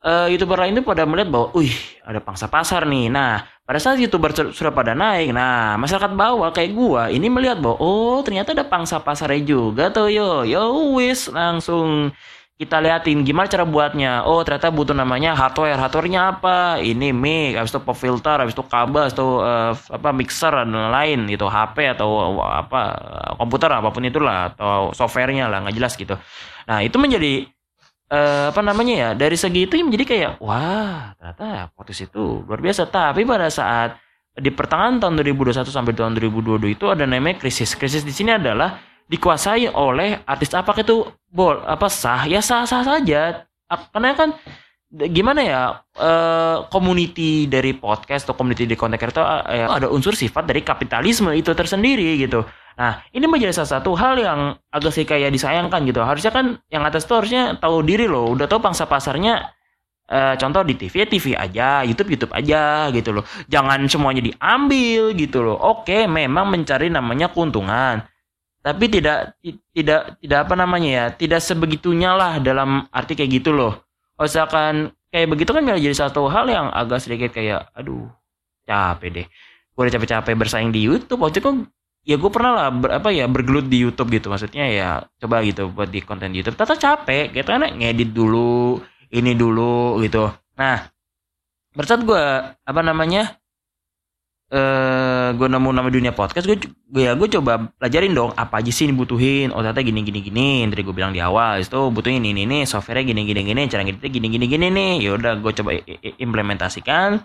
eh 0.00 0.26
youtuber 0.32 0.56
lain 0.56 0.80
itu 0.80 0.80
pada 0.80 1.04
melihat 1.04 1.28
bahwa, 1.28 1.52
wih 1.52 1.76
ada 2.08 2.24
pangsa 2.24 2.48
pasar 2.48 2.88
nih. 2.88 3.12
Nah, 3.12 3.44
pada 3.68 3.76
saat 3.76 4.00
youtuber 4.00 4.32
su- 4.32 4.56
sudah 4.56 4.72
pada 4.72 4.96
naik, 4.96 5.36
nah 5.36 5.76
masyarakat 5.76 6.16
bawah 6.16 6.48
kayak 6.56 6.72
gua 6.72 7.12
ini 7.12 7.28
melihat 7.28 7.60
bahwa, 7.60 7.76
oh 7.76 8.18
ternyata 8.24 8.56
ada 8.56 8.64
pangsa 8.64 8.96
pasarnya 9.04 9.44
juga 9.44 9.92
tuh. 9.92 10.08
Yo, 10.08 10.48
yo 10.48 10.96
wis 10.96 11.28
langsung 11.28 12.16
kita 12.60 12.76
liatin 12.76 13.24
gimana 13.24 13.48
cara 13.48 13.64
buatnya. 13.64 14.28
Oh 14.28 14.44
ternyata 14.44 14.68
butuh 14.68 14.92
namanya 14.92 15.32
hardware, 15.32 15.80
hardwarenya 15.80 16.36
apa? 16.36 16.76
Ini 16.76 17.08
mic, 17.16 17.56
habis 17.56 17.72
itu 17.72 17.80
pop 17.80 17.96
filter, 17.96 18.36
habis 18.36 18.52
itu 18.52 18.60
kabel, 18.68 19.08
habis 19.08 19.16
itu 19.16 19.28
eh, 19.40 19.72
apa 19.72 20.08
mixer 20.12 20.52
dan 20.52 20.68
lain-lain 20.68 21.24
gitu, 21.32 21.48
HP 21.48 21.96
atau 21.96 22.36
apa 22.44 22.80
komputer 23.40 23.72
apa 23.72 23.88
pun 23.88 24.04
itulah 24.04 24.52
atau 24.52 24.92
softwarenya 24.92 25.48
lah 25.48 25.64
nggak 25.64 25.76
jelas 25.80 25.96
gitu. 25.96 26.20
Nah 26.68 26.84
itu 26.84 27.00
menjadi 27.00 27.48
eh, 28.12 28.46
apa 28.52 28.60
namanya 28.60 28.94
ya 28.94 29.10
dari 29.16 29.40
segi 29.40 29.64
itu 29.64 29.80
menjadi 29.80 30.04
kayak 30.04 30.32
wah 30.44 31.16
ternyata 31.16 31.72
podcast 31.72 32.12
itu 32.12 32.44
luar 32.44 32.60
biasa 32.60 32.92
tapi 32.92 33.24
pada 33.24 33.48
saat 33.48 33.96
di 34.36 34.52
pertengahan 34.52 35.00
tahun 35.00 35.16
2021 35.24 35.64
sampai 35.64 35.92
tahun 35.96 36.12
2022 36.12 36.76
itu 36.76 36.84
ada 36.92 37.08
namanya 37.08 37.40
krisis 37.40 37.72
krisis 37.72 38.04
di 38.04 38.12
sini 38.12 38.36
adalah 38.36 38.89
dikuasai 39.10 39.66
oleh 39.74 40.22
artis 40.22 40.54
apakah 40.54 40.86
itu 40.86 41.02
bol 41.26 41.58
apa 41.66 41.90
sah 41.90 42.30
ya 42.30 42.38
sah 42.38 42.62
sah 42.62 42.86
saja 42.86 43.42
karena 43.66 44.14
kan 44.14 44.30
gimana 44.90 45.40
ya 45.42 45.62
eh, 45.98 46.56
community 46.70 47.50
dari 47.50 47.74
podcast 47.74 48.30
atau 48.30 48.38
community 48.38 48.70
di 48.70 48.78
content 48.78 49.02
creator 49.02 49.26
eh, 49.50 49.66
ada 49.66 49.90
unsur 49.90 50.14
sifat 50.14 50.46
dari 50.46 50.62
kapitalisme 50.62 51.34
itu 51.34 51.50
tersendiri 51.50 52.22
gitu 52.22 52.46
Nah, 52.80 53.04
ini 53.12 53.28
menjadi 53.28 53.52
salah 53.52 53.76
satu 53.76 53.92
hal 53.92 54.16
yang 54.16 54.56
agak 54.72 54.92
sih 54.96 55.04
kayak 55.04 55.36
disayangkan 55.36 55.84
gitu. 55.84 56.00
Harusnya 56.00 56.32
kan 56.32 56.56
yang 56.72 56.80
atas 56.88 57.04
itu 57.04 57.12
harusnya 57.12 57.60
tahu 57.60 57.84
diri 57.84 58.08
loh, 58.08 58.32
udah 58.32 58.48
tahu 58.48 58.56
pangsa 58.64 58.88
pasarnya 58.88 59.52
eh, 60.08 60.34
contoh 60.40 60.64
di 60.64 60.80
TV 60.80 61.04
ya 61.04 61.06
TV 61.06 61.26
aja, 61.36 61.68
YouTube 61.84 62.16
YouTube 62.16 62.32
aja 62.32 62.88
gitu 62.88 63.12
loh. 63.12 63.24
Jangan 63.52 63.84
semuanya 63.84 64.24
diambil 64.24 65.12
gitu 65.12 65.44
loh. 65.44 65.60
Oke, 65.60 66.08
memang 66.08 66.48
mencari 66.48 66.88
namanya 66.88 67.28
keuntungan. 67.28 68.00
Tapi 68.60 68.84
tidak 68.92 69.40
ti- 69.40 69.56
tidak 69.72 70.20
tidak 70.20 70.38
apa 70.44 70.54
namanya 70.56 70.90
ya, 70.90 71.04
tidak 71.16 71.40
sebegitunya 71.40 72.12
lah 72.12 72.36
dalam 72.44 72.84
arti 72.92 73.16
kayak 73.16 73.40
gitu 73.40 73.50
loh. 73.56 73.80
Kalau 74.16 74.28
Misalkan 74.28 74.74
kayak 75.08 75.28
begitu 75.32 75.50
kan 75.56 75.64
jadi 75.64 75.96
satu 75.96 76.28
hal 76.28 76.46
yang 76.52 76.66
agak 76.68 77.00
sedikit 77.00 77.32
kayak 77.32 77.72
aduh, 77.72 78.08
capek 78.68 79.08
deh. 79.10 79.26
Gue 79.72 79.82
udah 79.88 79.94
capek-capek 79.96 80.34
bersaing 80.36 80.70
di 80.76 80.84
YouTube. 80.84 81.24
Waktu 81.24 81.40
itu 81.40 81.46
kan 81.48 81.56
ya 82.04 82.16
gue 82.16 82.30
pernah 82.32 82.52
lah 82.56 82.68
ber, 82.72 82.90
apa 82.96 83.08
ya 83.12 83.28
bergelut 83.28 83.68
di 83.68 83.84
YouTube 83.84 84.08
gitu 84.12 84.32
maksudnya 84.32 84.64
ya 84.72 84.88
coba 85.20 85.44
gitu 85.44 85.68
buat 85.68 85.88
di 85.92 86.00
konten 86.00 86.32
YouTube 86.32 86.56
tata 86.56 86.76
capek 86.76 87.36
gitu 87.36 87.44
kan 87.44 87.60
ngedit 87.76 88.10
dulu 88.16 88.80
ini 89.12 89.36
dulu 89.36 90.00
gitu 90.00 90.32
nah 90.56 90.88
saat 91.76 92.02
gue 92.02 92.24
apa 92.56 92.80
namanya 92.82 93.39
eh 94.50 95.30
gue 95.30 95.46
nemu 95.46 95.70
nama 95.70 95.86
dunia 95.86 96.10
podcast 96.10 96.42
gue 96.42 96.58
ya 96.90 97.14
gue 97.14 97.28
coba 97.38 97.70
pelajarin 97.78 98.10
dong 98.10 98.34
apa 98.34 98.58
aja 98.58 98.74
sih 98.74 98.90
yang 98.90 98.98
dibutuhin 98.98 99.54
oh 99.54 99.62
ternyata 99.62 99.86
gini 99.86 100.02
gini 100.02 100.20
gini 100.26 100.66
tadi 100.66 100.82
gue 100.82 100.90
bilang 100.90 101.14
di 101.14 101.22
awal 101.22 101.62
itu 101.62 101.78
butuhin 101.94 102.18
ini 102.18 102.34
ini 102.34 102.42
ini 102.50 102.58
softwarenya 102.66 103.14
gini 103.14 103.22
gini 103.30 103.46
gini 103.46 103.62
cara 103.70 103.86
ngeditnya 103.86 104.10
gini 104.10 104.26
gini 104.26 104.46
gini 104.50 104.66
nih 104.74 104.92
ya 105.06 105.10
udah 105.14 105.32
gue 105.38 105.52
coba 105.54 105.70
implementasikan 106.18 107.22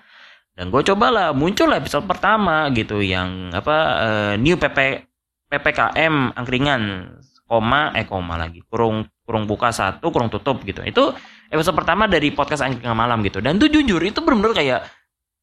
dan 0.56 0.66
gue 0.70 0.82
cobalah 0.86 1.34
muncul 1.34 1.74
episode 1.74 2.06
pertama 2.06 2.70
gitu 2.72 3.02
yang 3.02 3.50
apa 3.52 3.78
uh, 4.00 4.34
new 4.38 4.56
pp 4.56 5.04
ppkm 5.50 6.38
angkringan 6.38 7.10
koma 7.46 7.94
eh 7.94 8.06
koma 8.06 8.38
lagi 8.38 8.62
kurung 8.70 9.06
kurung 9.26 9.50
buka 9.50 9.74
satu 9.74 10.10
kurung 10.10 10.30
tutup 10.30 10.62
gitu. 10.66 10.82
Itu 10.86 11.14
episode 11.50 11.78
pertama 11.78 12.06
dari 12.06 12.30
podcast 12.34 12.66
angkringan 12.66 12.98
malam 12.98 13.22
gitu 13.26 13.42
dan 13.42 13.58
tuh 13.58 13.70
jujur 13.70 14.02
itu 14.02 14.22
benar-benar 14.22 14.54
kayak 14.58 14.80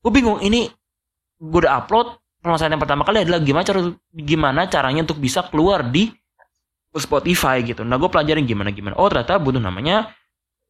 gue 0.03 0.13
bingung 0.15 0.39
ini 0.43 0.71
gue 1.43 1.59
udah 1.67 1.83
upload 1.83 2.15
permasalahan 2.39 2.79
yang 2.79 2.83
pertama 2.87 3.03
kali 3.03 3.27
adalah 3.27 3.41
gimana 3.43 3.65
cara 3.67 3.81
gimana 4.15 4.61
caranya 4.71 5.01
untuk 5.03 5.19
bisa 5.19 5.43
keluar 5.51 5.83
di 5.91 6.07
Spotify 6.95 7.67
gitu 7.67 7.83
nah 7.83 7.99
gue 7.99 8.07
pelajarin 8.07 8.47
gimana 8.47 8.71
gimana 8.71 8.95
oh 8.95 9.11
ternyata 9.11 9.43
butuh 9.43 9.59
namanya 9.59 10.15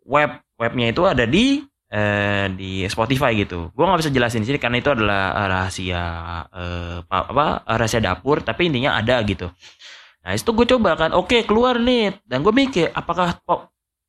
web 0.09 0.41
webnya 0.57 0.91
itu 0.91 1.03
ada 1.05 1.29
di 1.29 1.61
eh, 1.93 2.47
di 2.57 2.89
Spotify 2.89 3.37
gitu. 3.37 3.69
Gue 3.77 3.85
nggak 3.85 4.01
bisa 4.01 4.11
jelasin 4.11 4.43
di 4.43 4.49
sini 4.49 4.59
karena 4.59 4.81
itu 4.81 4.91
adalah 4.91 5.37
rahasia 5.47 6.03
eh, 6.49 6.99
apa 7.05 7.69
rahasia 7.69 8.01
dapur, 8.01 8.41
tapi 8.41 8.73
intinya 8.73 8.97
ada 8.97 9.21
gitu. 9.29 9.53
Nah 10.25 10.33
itu 10.33 10.51
gue 10.55 10.67
coba 10.73 10.97
kan, 10.97 11.11
oke 11.13 11.45
keluar 11.45 11.77
nih, 11.83 12.17
dan 12.25 12.41
gue 12.47 12.55
mikir 12.55 12.95
apakah 12.95 13.37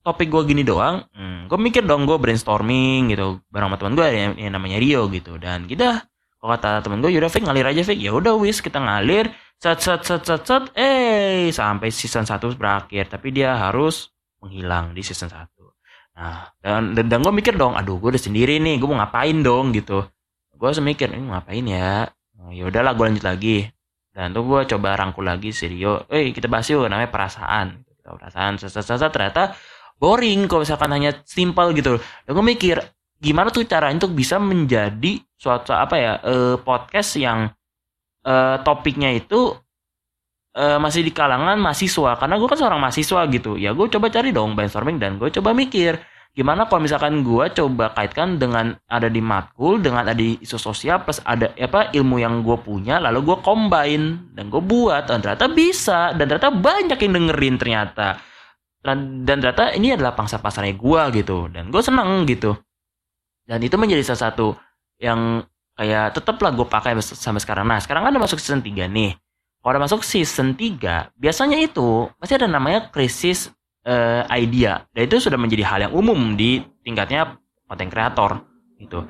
topik 0.06 0.30
gue 0.30 0.42
gini 0.56 0.64
doang? 0.64 1.04
Hmm, 1.12 1.50
gue 1.50 1.60
mikir 1.60 1.84
dong 1.84 2.06
gue 2.06 2.16
brainstorming 2.22 3.12
gitu 3.12 3.42
bareng 3.50 3.74
teman 3.76 3.94
gue 3.98 4.08
yang, 4.14 4.34
yang 4.38 4.52
namanya 4.56 4.78
Rio 4.78 5.10
gitu, 5.12 5.36
dan 5.42 5.66
kita 5.66 6.06
kalau 6.44 6.60
kata 6.60 6.84
temen 6.84 7.00
gue 7.00 7.16
yaudah 7.16 7.32
Fik 7.32 7.48
ngalir 7.48 7.72
aja 7.72 7.88
Fik 7.88 7.96
ya 7.96 8.12
udah 8.12 8.36
wis 8.36 8.60
kita 8.60 8.84
ngalir 8.84 9.32
set 9.56 9.80
set 9.80 10.04
set 10.04 10.28
set 10.28 10.44
set 10.44 10.64
eh 10.76 11.48
sampai 11.56 11.88
season 11.88 12.28
1 12.28 12.60
berakhir 12.60 13.08
tapi 13.08 13.32
dia 13.32 13.56
harus 13.56 14.12
menghilang 14.44 14.92
di 14.92 15.00
season 15.00 15.32
1 15.32 15.48
Nah, 16.14 16.46
dan, 16.62 16.94
dan, 16.94 17.10
dan 17.10 17.20
gue 17.26 17.34
mikir 17.34 17.58
dong, 17.58 17.74
aduh 17.74 17.98
gue 17.98 18.14
udah 18.14 18.22
sendiri 18.22 18.62
nih, 18.62 18.78
gue 18.78 18.86
mau 18.86 19.02
ngapain 19.02 19.34
dong 19.42 19.74
gitu. 19.74 20.06
Gue 20.54 20.68
harus 20.70 20.78
mikir, 20.78 21.10
ini 21.10 21.26
ngapain 21.26 21.66
ya? 21.66 22.06
Oh, 22.38 22.54
ya 22.54 22.70
udahlah 22.70 22.94
gue 22.94 23.06
lanjut 23.10 23.26
lagi. 23.26 23.66
Dan 24.14 24.30
tuh 24.30 24.46
gue 24.46 24.62
coba 24.70 24.94
rangkul 24.94 25.26
lagi 25.26 25.50
si 25.50 25.66
Rio, 25.66 26.06
eh 26.14 26.30
kita 26.30 26.46
bahas 26.46 26.70
yuk 26.70 26.86
namanya 26.86 27.10
perasaan. 27.10 27.82
Perasaan, 28.06 28.62
sesa 28.62 29.10
ternyata 29.10 29.58
boring 29.98 30.46
kalau 30.46 30.62
misalkan 30.62 30.94
hanya 30.94 31.18
simpel 31.26 31.74
gitu. 31.74 31.98
Dan 31.98 32.32
gue 32.38 32.46
mikir, 32.46 32.78
gimana 33.24 33.48
tuh 33.48 33.64
caranya 33.64 34.04
untuk 34.04 34.20
bisa 34.20 34.36
menjadi 34.36 35.24
suatu 35.40 35.72
apa 35.72 35.96
ya 35.96 36.14
eh, 36.20 36.56
podcast 36.60 37.16
yang 37.16 37.48
eh, 38.28 38.58
topiknya 38.68 39.16
itu 39.16 39.56
uh, 40.58 40.80
masih 40.80 41.02
di 41.06 41.12
kalangan 41.14 41.58
mahasiswa. 41.58 42.18
Karena 42.18 42.36
gue 42.38 42.48
kan 42.50 42.58
seorang 42.58 42.82
mahasiswa 42.82 43.22
gitu. 43.30 43.58
Ya 43.58 43.74
gue 43.74 43.88
coba 43.90 44.08
cari 44.14 44.30
dong 44.34 44.54
brainstorming 44.58 44.98
dan 45.02 45.18
gue 45.18 45.30
coba 45.34 45.54
mikir 45.54 46.00
gimana 46.34 46.66
kalau 46.66 46.82
misalkan 46.82 47.22
gue 47.22 47.46
coba 47.54 47.94
kaitkan 47.94 48.42
dengan 48.42 48.74
ada 48.90 49.06
di 49.06 49.22
matkul 49.22 49.78
dengan 49.78 50.02
ada 50.02 50.18
di 50.18 50.34
isu 50.42 50.58
sosial 50.58 51.06
plus 51.06 51.22
ada 51.22 51.54
apa 51.54 51.94
ilmu 51.94 52.18
yang 52.18 52.42
gue 52.42 52.58
punya 52.58 52.98
lalu 52.98 53.22
gue 53.22 53.38
combine 53.46 54.34
dan 54.34 54.50
gue 54.50 54.62
buat. 54.62 55.10
Dan 55.10 55.22
ternyata 55.22 55.50
bisa. 55.50 56.14
Dan 56.18 56.30
ternyata 56.30 56.54
banyak 56.54 56.98
yang 56.98 57.14
dengerin 57.14 57.56
ternyata. 57.58 58.08
Dan, 58.84 59.24
dan 59.24 59.40
ternyata 59.40 59.72
ini 59.80 59.96
adalah 59.96 60.12
pangsa 60.12 60.44
pasarnya 60.44 60.76
gue 60.76 61.02
gitu. 61.24 61.48
Dan 61.50 61.70
gue 61.72 61.82
seneng 61.82 62.26
gitu 62.30 62.54
dan 63.44 63.60
itu 63.60 63.76
menjadi 63.76 64.02
salah 64.04 64.32
satu 64.32 64.56
yang 65.00 65.44
kayak 65.74 66.16
tetaplah 66.16 66.54
gue 66.54 66.68
pakai 66.70 66.96
sampai 67.02 67.42
sekarang 67.42 67.66
nah 67.66 67.82
sekarang 67.82 68.08
kan 68.08 68.12
udah 68.14 68.24
masuk 68.24 68.40
season 68.40 68.62
3 68.62 68.88
nih 68.88 69.18
kalau 69.64 69.80
masuk 69.80 70.04
season 70.04 70.60
3, 70.60 71.16
biasanya 71.16 71.56
itu 71.56 72.12
masih 72.20 72.36
ada 72.36 72.52
namanya 72.52 72.92
krisis 72.92 73.48
uh, 73.88 74.28
idea. 74.28 74.84
Dan 74.92 75.08
itu 75.08 75.24
sudah 75.24 75.40
menjadi 75.40 75.64
hal 75.64 75.80
yang 75.88 75.94
umum 75.96 76.36
di 76.36 76.60
tingkatnya 76.84 77.40
konten 77.64 77.88
kreator 77.88 78.44
gitu. 78.76 79.08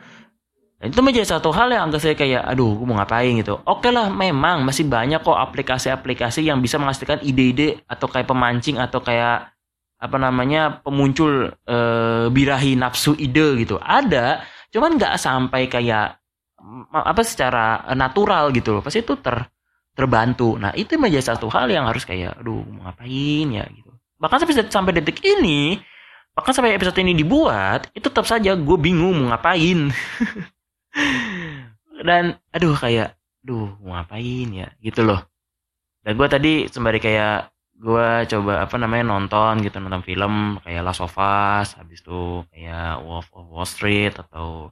Dan 0.78 0.94
itu 0.94 1.02
menjadi 1.02 1.26
satu 1.26 1.50
hal 1.50 1.74
yang 1.74 1.90
agak 1.90 2.06
saya 2.06 2.14
kayak, 2.14 2.46
aduh, 2.46 2.78
gue 2.78 2.86
mau 2.86 3.02
ngapain 3.02 3.34
gitu. 3.34 3.58
Oke 3.66 3.90
lah, 3.90 4.14
memang 4.14 4.62
masih 4.62 4.86
banyak 4.86 5.26
kok 5.26 5.34
aplikasi-aplikasi 5.34 6.46
yang 6.46 6.62
bisa 6.62 6.78
menghasilkan 6.78 7.26
ide-ide 7.26 7.82
atau 7.90 8.06
kayak 8.06 8.30
pemancing 8.30 8.78
atau 8.78 9.02
kayak 9.02 9.53
apa 10.04 10.20
namanya 10.20 10.84
pemuncul 10.84 11.48
uh, 11.48 12.28
birahi 12.28 12.76
nafsu 12.76 13.16
ide 13.16 13.64
gitu. 13.64 13.80
Ada, 13.80 14.44
cuman 14.76 15.00
nggak 15.00 15.16
sampai 15.16 15.72
kayak 15.72 16.20
apa 16.92 17.22
secara 17.24 17.88
natural 17.96 18.52
gitu 18.52 18.76
loh. 18.76 18.82
Pasti 18.84 19.00
itu 19.00 19.16
ter 19.16 19.48
terbantu. 19.96 20.60
Nah 20.60 20.76
itu 20.76 21.00
menjadi 21.00 21.34
satu 21.34 21.48
hal 21.48 21.72
yang 21.72 21.88
harus 21.88 22.04
kayak, 22.04 22.36
aduh 22.44 22.68
mau 22.68 22.92
ngapain 22.92 23.48
ya 23.48 23.64
gitu. 23.72 23.92
Bahkan 24.20 24.38
sampai 24.44 24.56
sampai 24.68 24.94
detik 25.00 25.24
ini, 25.24 25.80
bahkan 26.36 26.52
sampai 26.52 26.76
episode 26.76 27.00
ini 27.00 27.16
dibuat, 27.16 27.88
itu 27.96 28.12
tetap 28.12 28.28
saja 28.28 28.58
gue 28.60 28.78
bingung 28.82 29.24
mau 29.24 29.32
ngapain. 29.32 29.94
Dan 32.08 32.36
aduh 32.52 32.76
kayak, 32.76 33.16
aduh 33.46 33.72
mau 33.80 33.96
ngapain 33.96 34.48
ya 34.52 34.68
gitu 34.84 35.06
loh. 35.06 35.22
Dan 36.04 36.20
gue 36.20 36.28
tadi 36.28 36.54
sembari 36.68 37.00
kayak 37.00 37.53
gue 37.84 38.10
coba 38.32 38.64
apa 38.64 38.76
namanya 38.80 39.12
nonton 39.12 39.60
gitu 39.60 39.76
nonton 39.84 40.08
film 40.08 40.56
kayak 40.64 40.88
Last 40.88 41.04
of 41.04 41.12
Us 41.20 41.76
habis 41.76 42.00
itu 42.00 42.48
kayak 42.56 43.04
Wolf 43.04 43.28
of 43.36 43.52
Wall 43.52 43.68
Street 43.68 44.16
atau 44.16 44.72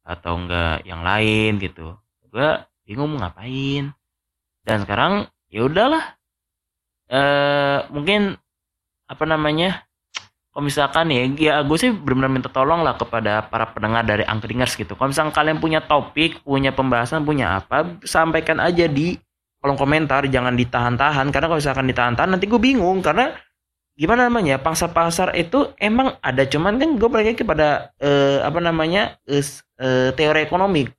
atau 0.00 0.32
enggak 0.40 0.80
yang 0.88 1.04
lain 1.04 1.60
gitu. 1.60 1.92
Gue 2.32 2.64
bingung 2.88 3.12
mau 3.12 3.28
ngapain. 3.28 3.92
Dan 4.64 4.76
sekarang 4.80 5.28
ya 5.52 5.68
udahlah. 5.68 6.16
Eh 7.12 7.78
mungkin 7.92 8.40
apa 9.04 9.24
namanya 9.28 9.84
kalau 10.52 10.68
misalkan 10.68 11.08
ya, 11.12 11.22
ya 11.36 11.54
gue 11.64 11.78
sih 11.80 11.92
benar-benar 11.92 12.32
minta 12.32 12.50
tolong 12.52 12.84
lah 12.84 12.96
kepada 12.96 13.48
para 13.48 13.72
pendengar 13.72 14.04
dari 14.04 14.24
Angkringers 14.24 14.76
gitu. 14.76 14.96
Kalau 14.96 15.08
misalkan 15.08 15.32
kalian 15.32 15.60
punya 15.60 15.80
topik, 15.80 16.44
punya 16.44 16.72
pembahasan, 16.76 17.24
punya 17.24 17.60
apa, 17.60 17.96
sampaikan 18.04 18.60
aja 18.60 18.84
di 18.84 19.16
kolom 19.62 19.78
komentar, 19.78 20.26
jangan 20.26 20.58
ditahan-tahan. 20.58 21.30
Karena 21.30 21.46
kalau 21.46 21.62
misalkan 21.62 21.86
ditahan-tahan 21.86 22.34
nanti 22.34 22.50
gue 22.50 22.58
bingung. 22.58 22.98
Karena 22.98 23.30
gimana 23.94 24.26
namanya, 24.26 24.58
pangsa 24.58 24.90
pasar 24.90 25.32
itu 25.38 25.70
emang 25.78 26.18
ada. 26.18 26.42
Cuman 26.42 26.82
kan 26.82 26.98
gue 26.98 27.08
balik 27.08 27.46
kepada 27.46 27.94
eh, 28.02 28.42
apa 28.42 28.58
namanya, 28.58 29.16
eh, 29.30 30.10
teori 30.18 30.42
ekonomi. 30.42 30.90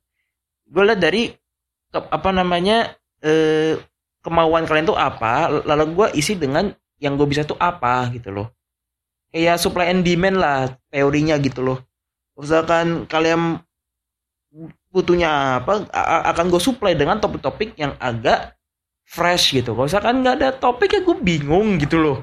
Gue 0.64 0.82
lihat 0.88 0.98
dari 1.04 1.28
apa 1.92 2.30
namanya 2.34 2.96
eh, 3.22 3.78
kemauan 4.24 4.64
kalian 4.64 4.88
tuh 4.88 4.96
apa 4.96 5.52
lalu 5.68 5.84
gue 5.92 6.06
isi 6.16 6.34
dengan 6.34 6.72
yang 6.96 7.20
gue 7.20 7.28
bisa 7.28 7.44
tuh 7.44 7.60
apa 7.60 8.08
gitu 8.16 8.32
loh 8.32 8.48
kayak 9.28 9.60
supply 9.60 9.92
and 9.92 10.00
demand 10.02 10.40
lah 10.40 10.72
teorinya 10.88 11.36
gitu 11.36 11.60
loh 11.60 11.78
misalkan 12.40 13.04
kalian 13.04 13.60
butuhnya 14.94 15.58
apa 15.58 15.90
akan 16.30 16.54
gue 16.54 16.62
supply 16.62 16.94
dengan 16.94 17.18
topik-topik 17.18 17.74
yang 17.74 17.98
agak 17.98 18.54
fresh 19.02 19.58
gitu. 19.58 19.74
Kalau 19.74 19.90
misalkan 19.90 20.22
nggak 20.22 20.34
ada 20.38 20.48
topik 20.54 20.94
ya 20.94 21.02
gue 21.02 21.18
bingung 21.18 21.82
gitu 21.82 21.98
loh. 21.98 22.18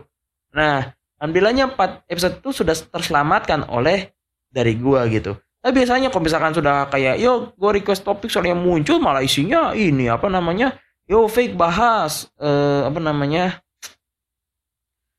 Nah 0.56 0.96
alhamdulillahnya 1.20 1.76
4 1.76 2.08
episode 2.08 2.36
itu 2.40 2.64
sudah 2.64 2.72
terselamatkan 2.72 3.68
oleh 3.68 4.16
dari 4.48 4.80
gue 4.80 5.02
gitu. 5.12 5.36
Tapi 5.62 5.84
biasanya 5.84 6.10
kalau 6.10 6.24
misalkan 6.26 6.56
sudah 6.56 6.88
kayak 6.88 7.20
yo 7.20 7.52
gue 7.54 7.72
request 7.84 8.08
topik 8.08 8.32
soalnya 8.32 8.56
muncul 8.56 8.98
malah 8.98 9.22
isinya 9.22 9.76
ini 9.76 10.08
apa 10.08 10.32
namanya 10.32 10.80
yo 11.06 11.28
fake 11.28 11.60
bahas 11.60 12.32
uh, 12.40 12.88
apa 12.88 12.98
namanya 13.04 13.60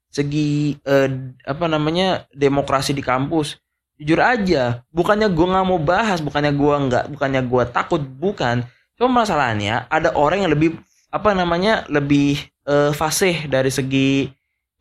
segi 0.09 0.81
uh, 0.83 1.09
apa 1.45 1.67
namanya 1.69 2.25
demokrasi 2.33 2.97
di 2.97 3.05
kampus 3.05 3.61
jujur 4.01 4.19
aja 4.19 4.83
bukannya 4.91 5.31
gue 5.31 5.47
nggak 5.47 5.67
mau 5.67 5.79
bahas 5.79 6.19
bukannya 6.19 6.53
gue 6.55 6.75
nggak 6.89 7.05
bukannya 7.17 7.43
gue 7.47 7.63
takut 7.71 8.03
bukan. 8.03 8.67
Cuma 8.99 9.25
masalahnya 9.25 9.89
ada 9.89 10.13
orang 10.15 10.45
yang 10.47 10.53
lebih 10.53 10.79
apa 11.13 11.37
namanya 11.37 11.85
lebih 11.93 12.41
uh, 12.69 12.91
fasih 12.95 13.47
dari 13.47 13.69
segi 13.69 14.29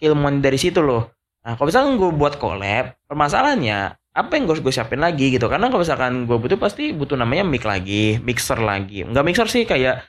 ilmuwan 0.01 0.39
dari 0.41 0.57
situ 0.57 0.81
loh. 0.81 1.11
Nah 1.45 1.57
kalau 1.57 1.67
misalkan 1.69 1.97
gue 1.97 2.09
buat 2.13 2.37
collab 2.37 2.95
permasalahannya 3.09 3.97
apa 4.11 4.31
yang 4.35 4.43
gue 4.43 4.59
gue 4.59 4.73
siapin 4.73 4.99
lagi 4.99 5.31
gitu? 5.31 5.47
Karena 5.47 5.71
kalau 5.71 5.83
misalkan 5.83 6.27
gue 6.27 6.37
butuh 6.37 6.59
pasti 6.59 6.91
butuh 6.91 7.15
namanya 7.15 7.47
mic 7.47 7.63
lagi 7.63 8.19
mixer 8.19 8.59
lagi. 8.59 9.07
Nggak 9.07 9.23
mixer 9.23 9.47
sih 9.47 9.63
kayak 9.63 10.03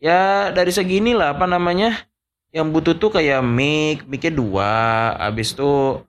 ya 0.00 0.50
dari 0.52 0.72
segini 0.72 1.12
lah 1.12 1.36
apa 1.36 1.44
namanya 1.44 1.96
yang 2.50 2.72
butuh 2.74 2.98
tuh 2.98 3.14
kayak 3.14 3.40
mic 3.46 4.04
micnya 4.10 4.32
dua 4.34 4.72
habis 5.16 5.54
itu 5.54 6.02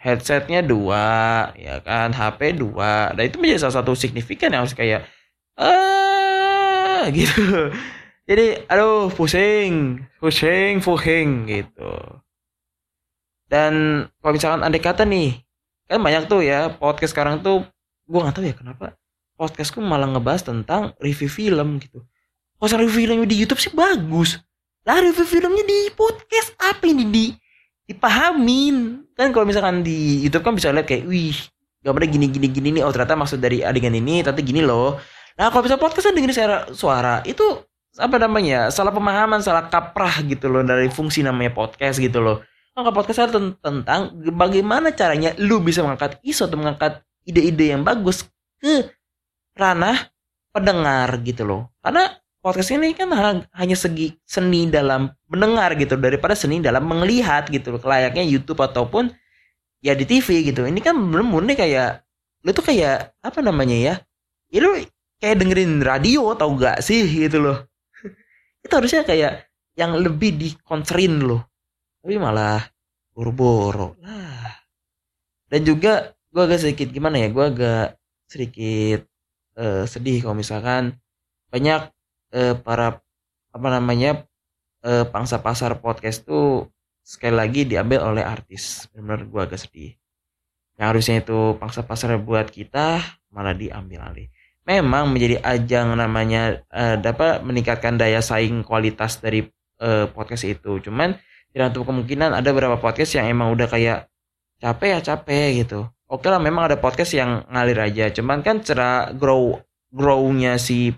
headsetnya 0.00 0.64
dua 0.64 1.52
ya 1.54 1.84
kan? 1.84 2.16
HP 2.16 2.56
dua. 2.56 3.12
Dan 3.12 3.28
itu 3.28 3.36
menjadi 3.36 3.68
salah 3.68 3.84
satu 3.84 3.92
signifikan 3.92 4.48
yang 4.50 4.64
harus 4.64 4.72
kayak 4.72 5.04
ah 5.60 7.04
gitu. 7.16 7.68
Jadi 8.24 8.64
aduh 8.66 9.12
pusing 9.12 10.00
pusing 10.16 10.80
pusing 10.80 11.44
gitu. 11.44 11.92
Dan 13.50 14.06
kalau 14.22 14.32
misalkan 14.32 14.64
andai 14.64 14.80
kata 14.80 15.04
nih 15.04 15.36
kan 15.90 16.00
banyak 16.00 16.30
tuh 16.30 16.40
ya 16.40 16.70
podcast 16.70 17.12
sekarang 17.12 17.42
tuh 17.42 17.66
gue 18.06 18.20
nggak 18.22 18.34
tahu 18.38 18.46
ya 18.46 18.54
kenapa 18.54 18.94
podcastku 19.34 19.82
malah 19.82 20.06
ngebahas 20.06 20.46
tentang 20.46 20.94
review 21.02 21.28
film 21.28 21.80
gitu. 21.82 22.04
Kalau 22.60 22.84
review 22.84 23.08
filmnya 23.08 23.24
di 23.24 23.40
YouTube 23.40 23.56
sih 23.56 23.72
bagus? 23.72 24.36
Lah 24.84 25.00
review 25.00 25.24
filmnya 25.24 25.64
di 25.64 25.88
podcast 25.96 26.52
apa 26.60 26.84
ini 26.84 27.04
di 27.08 27.26
dipahamin 27.90 29.02
kan 29.18 29.34
kalau 29.34 29.44
misalkan 29.44 29.82
di 29.82 30.22
YouTube 30.22 30.46
kan 30.46 30.54
bisa 30.54 30.70
lihat 30.70 30.86
kayak 30.86 31.10
wih 31.10 31.34
gambarnya 31.82 32.10
gini 32.14 32.26
gini 32.30 32.46
gini 32.48 32.68
nih 32.78 32.82
oh 32.86 32.92
ternyata 32.94 33.18
maksud 33.18 33.42
dari 33.42 33.66
adegan 33.66 33.92
ini 33.92 34.22
tapi 34.22 34.46
gini 34.46 34.62
loh 34.62 35.00
Nah 35.40 35.48
kalau 35.48 35.64
bisa 35.64 35.80
podcast 35.80 36.04
kan 36.04 36.12
dengerin 36.12 36.36
suara, 36.36 36.58
suara 36.68 37.14
itu 37.24 37.64
apa 37.96 38.20
namanya 38.20 38.68
salah 38.68 38.92
pemahaman 38.92 39.40
salah 39.40 39.72
kaprah 39.72 40.20
gitu 40.28 40.52
loh 40.52 40.60
dari 40.60 40.92
fungsi 40.92 41.24
namanya 41.24 41.56
podcast 41.56 41.96
gitu 41.96 42.20
loh. 42.20 42.44
Maka 42.76 42.92
podcast 42.92 43.24
adalah 43.24 43.56
tentang 43.56 44.20
bagaimana 44.36 44.92
caranya 44.92 45.32
lu 45.40 45.64
bisa 45.64 45.80
mengangkat 45.80 46.20
isu 46.20 46.44
atau 46.44 46.60
mengangkat 46.60 47.00
ide-ide 47.24 47.72
yang 47.72 47.82
bagus 47.82 48.28
ke 48.60 48.92
ranah 49.56 50.12
pendengar 50.52 51.08
gitu 51.24 51.48
loh. 51.48 51.72
Karena 51.80 52.20
podcast 52.44 52.76
ini 52.76 52.92
kan 52.92 53.08
hanya 53.56 53.76
segi 53.80 54.12
seni 54.28 54.68
dalam 54.68 55.08
mendengar 55.30 55.78
gitu 55.78 55.94
daripada 55.94 56.34
seni 56.34 56.58
dalam 56.58 56.84
melihat 56.90 57.46
gitu 57.46 57.78
loh. 57.78 57.80
Layaknya 57.80 58.26
YouTube 58.26 58.58
ataupun 58.58 59.14
ya 59.80 59.94
di 59.94 60.04
TV 60.04 60.42
gitu. 60.50 60.66
Ini 60.66 60.82
kan 60.82 60.98
belum 60.98 61.30
murni 61.30 61.54
kayak 61.54 62.02
lu 62.42 62.50
tuh 62.50 62.66
kayak 62.66 63.14
apa 63.22 63.38
namanya 63.40 63.76
ya? 63.78 63.94
Ya 64.50 64.58
lu 64.66 64.74
kayak 65.22 65.38
dengerin 65.38 65.80
radio 65.86 66.34
tau 66.34 66.50
gak 66.58 66.82
sih 66.82 67.06
gitu 67.06 67.38
loh. 67.38 67.58
Itu 68.66 68.74
harusnya 68.74 69.06
kayak 69.06 69.46
yang 69.78 69.94
lebih 69.94 70.34
dikonserin 70.34 71.22
loh. 71.22 71.46
Tapi 72.02 72.18
malah 72.18 72.66
boro-boro 73.14 73.94
lah. 74.02 74.50
Dan 75.46 75.62
juga 75.62 76.10
gue 76.34 76.42
agak 76.42 76.58
sedikit 76.58 76.90
gimana 76.90 77.22
ya? 77.22 77.28
Gue 77.30 77.46
agak 77.54 77.86
sedikit 78.26 79.06
uh, 79.58 79.86
sedih 79.86 80.22
kalau 80.22 80.34
misalkan 80.34 80.98
banyak 81.50 81.90
uh, 82.34 82.54
para 82.58 83.02
apa 83.50 83.68
namanya 83.68 84.29
uh, 84.84 85.04
pangsa 85.08 85.40
pasar 85.40 85.78
podcast 85.80 86.24
tuh 86.24 86.68
sekali 87.00 87.34
lagi 87.34 87.66
diambil 87.66 88.04
oleh 88.04 88.24
artis. 88.24 88.88
Benar 88.92 89.26
gue 89.26 89.40
agak 89.40 89.60
sedih. 89.60 89.96
Yang 90.80 90.86
harusnya 90.86 91.16
itu 91.20 91.38
pangsa 91.60 91.84
pasar 91.84 92.16
buat 92.20 92.48
kita 92.48 93.02
malah 93.32 93.52
diambil 93.52 94.00
alih. 94.00 94.28
Memang 94.64 95.10
menjadi 95.10 95.40
ajang 95.42 95.96
namanya 95.96 96.62
uh, 96.70 96.96
dapat 97.00 97.42
meningkatkan 97.42 97.98
daya 97.98 98.22
saing 98.22 98.62
kualitas 98.62 99.18
dari 99.18 99.44
uh, 99.82 100.06
podcast 100.12 100.46
itu. 100.46 100.78
Cuman 100.80 101.16
tidak 101.50 101.74
untuk 101.74 101.90
kemungkinan 101.90 102.36
ada 102.36 102.48
beberapa 102.54 102.78
podcast 102.78 103.18
yang 103.18 103.26
emang 103.26 103.50
udah 103.50 103.66
kayak 103.66 104.06
capek 104.62 104.88
ya 104.96 105.00
capek 105.02 105.66
gitu. 105.66 105.90
Oke 106.10 106.26
lah 106.26 106.42
memang 106.42 106.70
ada 106.70 106.76
podcast 106.78 107.12
yang 107.16 107.42
ngalir 107.50 107.78
aja. 107.80 108.12
Cuman 108.14 108.40
kan 108.46 108.62
cara 108.62 109.10
grow 109.10 109.58
grownya 109.90 110.54
si 110.56 110.94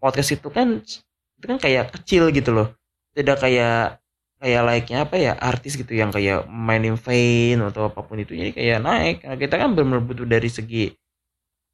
podcast 0.00 0.40
itu 0.40 0.48
kan 0.48 0.80
itu 0.80 1.44
kan 1.44 1.60
kayak 1.60 1.92
kecil 1.92 2.32
gitu 2.32 2.56
loh 2.56 2.79
tidak 3.16 3.38
kayak 3.42 4.00
kayak 4.40 4.62
layaknya 4.64 4.98
apa 5.04 5.16
ya 5.20 5.32
artis 5.36 5.76
gitu 5.76 5.92
yang 5.92 6.08
kayak 6.08 6.48
mainin 6.48 6.96
vain 6.96 7.60
atau 7.60 7.92
apa 7.92 8.00
pun 8.00 8.16
itu. 8.16 8.32
Jadi 8.32 8.56
kayak 8.56 8.78
naik. 8.80 9.16
Nah, 9.28 9.36
kita 9.36 9.54
kan 9.60 9.76
benar 9.76 10.00
butuh 10.00 10.24
dari 10.24 10.48
segi 10.48 10.88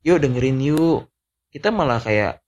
yuk 0.03 0.19
dengerin 0.23 0.59
yuk. 0.75 1.07
Kita 1.51 1.71
malah 1.71 2.03
kayak 2.03 2.43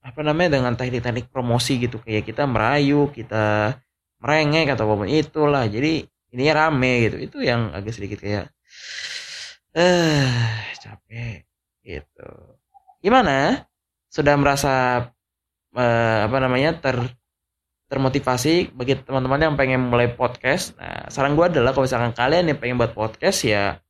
apa 0.00 0.20
namanya 0.24 0.56
dengan 0.56 0.78
teknik-teknik 0.78 1.28
promosi 1.34 1.82
gitu. 1.82 1.98
Kayak 2.00 2.30
kita 2.30 2.46
merayu 2.46 3.10
kita 3.10 3.76
merengek 4.22 4.70
atau 4.78 4.86
apa 4.86 4.94
pun 5.04 5.10
itulah. 5.10 5.66
Jadi 5.66 6.06
ini 6.30 6.44
rame 6.54 7.10
gitu. 7.10 7.16
Itu 7.18 7.36
yang 7.42 7.74
agak 7.74 7.92
sedikit 7.98 8.22
kayak 8.22 8.54
eh 9.74 10.62
capek. 10.78 11.42
Gitu. 11.82 12.30
Gimana? 13.02 13.66
Sudah 14.10 14.34
merasa 14.38 14.74
uh, 15.74 16.18
apa 16.26 16.36
namanya 16.42 16.78
ter 16.78 16.98
termotivasi 17.90 18.70
bagi 18.70 18.94
teman-teman 19.02 19.50
yang 19.50 19.54
pengen 19.58 19.90
mulai 19.90 20.14
podcast. 20.14 20.78
Nah, 20.78 21.10
saran 21.10 21.34
gue 21.34 21.42
adalah 21.42 21.74
kalau 21.74 21.90
misalkan 21.90 22.14
kalian 22.14 22.54
yang 22.54 22.58
pengen 22.62 22.78
buat 22.78 22.94
podcast 22.94 23.42
ya 23.42 23.82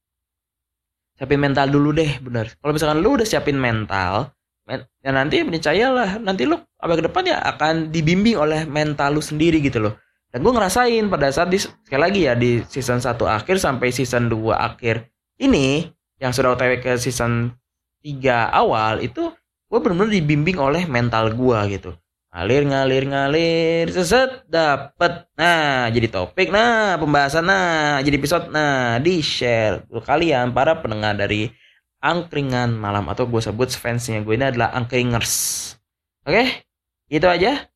siapin 1.21 1.37
mental 1.37 1.69
dulu 1.69 1.93
deh, 1.93 2.17
bener. 2.25 2.57
Kalau 2.65 2.73
misalkan 2.73 3.05
lu 3.05 3.21
udah 3.21 3.29
siapin 3.29 3.61
mental, 3.61 4.33
men 4.65 4.89
ya 5.05 5.13
nanti 5.13 5.45
percayalah 5.45 6.17
nanti 6.17 6.49
lu 6.49 6.57
abis 6.57 6.97
ke 6.97 7.05
depan 7.13 7.23
ya 7.29 7.37
akan 7.45 7.93
dibimbing 7.93 8.41
oleh 8.41 8.65
mental 8.65 9.21
lu 9.21 9.23
sendiri 9.23 9.61
gitu 9.61 9.85
loh. 9.85 9.95
Dan 10.33 10.41
gue 10.41 10.53
ngerasain 10.57 11.05
pada 11.13 11.29
saat 11.29 11.53
di 11.53 11.61
sekali 11.61 12.01
lagi 12.01 12.21
ya 12.25 12.33
di 12.33 12.65
season 12.73 13.05
1 13.05 13.21
akhir 13.21 13.61
sampai 13.61 13.93
season 13.93 14.33
2 14.33 14.55
akhir 14.55 15.11
ini 15.43 15.91
yang 16.23 16.33
sudah 16.33 16.57
OTW 16.57 16.81
ke 16.81 16.97
season 16.97 17.53
3 18.01 18.49
awal 18.49 19.05
itu 19.05 19.29
gue 19.69 19.79
benar-benar 19.83 20.15
dibimbing 20.15 20.57
oleh 20.57 20.87
mental 20.87 21.35
gue 21.35 21.59
gitu 21.75 21.91
ngalir 22.31 22.63
ngalir 22.67 23.05
ngalir. 23.11 23.85
Seset 23.91 24.47
dapet. 24.47 25.27
Nah 25.35 25.91
jadi 25.91 26.07
topik. 26.07 26.49
Nah 26.55 26.97
pembahasan. 26.97 27.45
Nah 27.47 27.99
jadi 28.01 28.17
episode. 28.17 28.49
Nah 28.55 28.99
di 29.03 29.19
share 29.21 29.87
untuk 29.91 30.07
kalian 30.07 30.55
para 30.55 30.79
pendengar 30.79 31.19
dari 31.19 31.51
angkringan 32.01 32.73
malam 32.79 33.05
atau 33.13 33.29
gue 33.29 33.45
sebut 33.45 33.69
fansnya 33.77 34.25
gue 34.25 34.35
ini 34.39 34.47
adalah 34.49 34.73
angkringers. 34.73 35.77
Oke? 36.25 36.33
Okay? 36.33 36.49
itu 37.11 37.27
aja. 37.27 37.67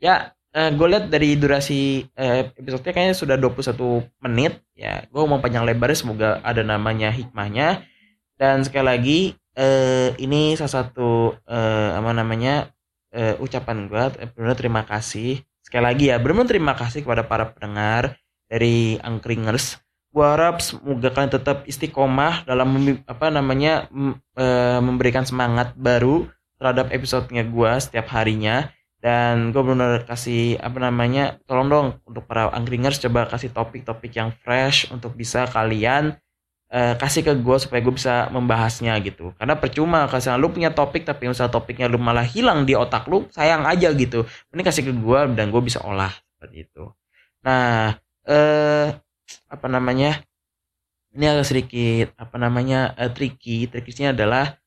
Ya 0.00 0.14
eh, 0.56 0.70
gue 0.72 0.86
lihat 0.88 1.12
dari 1.12 1.36
durasi 1.36 2.08
eh, 2.16 2.50
episodenya 2.56 2.92
kayaknya 2.96 3.16
sudah 3.16 3.36
21 3.36 4.08
menit. 4.24 4.64
Ya 4.72 5.04
gue 5.06 5.22
mau 5.28 5.38
panjang 5.38 5.68
lebar. 5.68 5.92
Semoga 5.92 6.40
ada 6.42 6.64
namanya 6.64 7.12
hikmahnya. 7.12 7.84
Dan 8.38 8.62
sekali 8.62 8.86
lagi 8.86 9.20
uh, 9.58 10.14
ini 10.14 10.54
salah 10.54 10.86
satu 10.86 11.34
uh, 11.34 11.90
apa 11.98 12.10
namanya 12.14 12.70
uh, 13.14 13.34
ucapan 13.42 13.88
gue 13.88 14.04
benar 14.36 14.56
terima 14.56 14.82
kasih. 14.84 15.40
Sekali 15.64 15.84
lagi 15.84 16.04
ya 16.08 16.16
benar 16.16 16.48
terima 16.48 16.72
kasih 16.72 17.04
kepada 17.04 17.28
para 17.28 17.52
pendengar 17.52 18.16
dari 18.48 18.96
Angkringers. 19.04 19.76
Gue 20.08 20.24
harap 20.24 20.64
semoga 20.64 21.12
kalian 21.12 21.32
tetap 21.32 21.68
istiqomah 21.68 22.48
dalam 22.48 22.72
apa 23.04 23.26
namanya 23.28 23.86
uh, 23.92 24.80
memberikan 24.80 25.28
semangat 25.28 25.76
baru 25.76 26.24
terhadap 26.56 26.90
episodenya 26.90 27.44
gue 27.44 27.70
setiap 27.78 28.08
harinya. 28.16 28.72
Dan 28.98 29.54
gue 29.54 29.62
benar 29.62 30.02
kasih 30.10 30.58
apa 30.58 30.82
namanya 30.82 31.38
tolong 31.46 31.68
dong 31.70 31.88
untuk 32.02 32.26
para 32.26 32.50
angkringers 32.50 32.98
coba 32.98 33.30
kasih 33.30 33.54
topik-topik 33.54 34.10
yang 34.10 34.34
fresh 34.42 34.90
untuk 34.90 35.14
bisa 35.14 35.46
kalian 35.46 36.18
uh, 36.72 36.94
kasih 36.96 37.24
ke 37.24 37.32
gue 37.36 37.56
supaya 37.60 37.80
gue 37.80 37.94
bisa 37.94 38.28
membahasnya 38.32 38.96
gitu. 39.04 39.32
Karena 39.36 39.56
percuma 39.56 40.08
kalau 40.08 40.36
lu 40.40 40.48
punya 40.52 40.70
topik 40.72 41.04
tapi 41.04 41.28
misalnya 41.28 41.52
topiknya 41.52 41.86
lu 41.88 41.96
malah 42.00 42.24
hilang 42.24 42.64
di 42.68 42.76
otak 42.76 43.08
lu 43.08 43.26
sayang 43.32 43.64
aja 43.64 43.92
gitu. 43.92 44.24
Ini 44.52 44.62
kasih 44.64 44.88
ke 44.88 44.92
gue 44.92 45.20
dan 45.36 45.48
gue 45.52 45.62
bisa 45.64 45.80
olah 45.84 46.12
seperti 46.36 46.68
itu. 46.68 46.84
Nah 47.44 47.96
eh 48.28 48.86
apa 49.48 49.66
namanya 49.68 50.20
ini 51.16 51.24
agak 51.24 51.46
sedikit 51.48 52.08
apa 52.20 52.36
namanya 52.36 52.92
uh, 52.96 53.10
tricky. 53.12 53.66
Trikisnya 53.68 54.12
adalah 54.12 54.60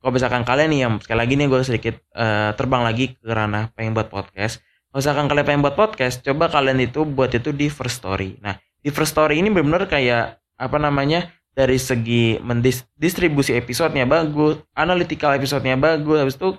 kalau 0.00 0.16
misalkan 0.16 0.48
kalian 0.48 0.70
nih 0.72 0.80
yang 0.86 0.92
sekali 1.02 1.18
lagi 1.20 1.34
nih 1.36 1.46
gue 1.50 1.60
sedikit 1.66 1.94
uh, 2.16 2.56
terbang 2.56 2.82
lagi 2.86 3.04
ke 3.18 3.28
ranah 3.28 3.68
pengen 3.76 3.92
buat 3.92 4.08
podcast. 4.08 4.62
Kalau 4.90 4.98
misalkan 5.02 5.26
kalian 5.30 5.46
pengen 5.46 5.62
buat 5.62 5.76
podcast 5.76 6.24
coba 6.24 6.50
kalian 6.50 6.78
itu 6.82 7.04
buat 7.04 7.30
itu 7.30 7.52
di 7.52 7.68
first 7.68 8.00
story. 8.00 8.38
Nah 8.40 8.56
di 8.80 8.88
first 8.88 9.12
story 9.12 9.38
ini 9.44 9.52
benar-benar 9.52 9.86
kayak 9.86 10.40
apa 10.60 10.76
namanya 10.76 11.28
dari 11.54 11.76
segi 11.76 12.38
mendistribusi 12.40 13.58
episodenya 13.58 14.06
bagus, 14.06 14.62
analytical 14.72 15.34
episodenya 15.34 15.76
bagus, 15.76 16.16
habis 16.22 16.36
itu 16.38 16.54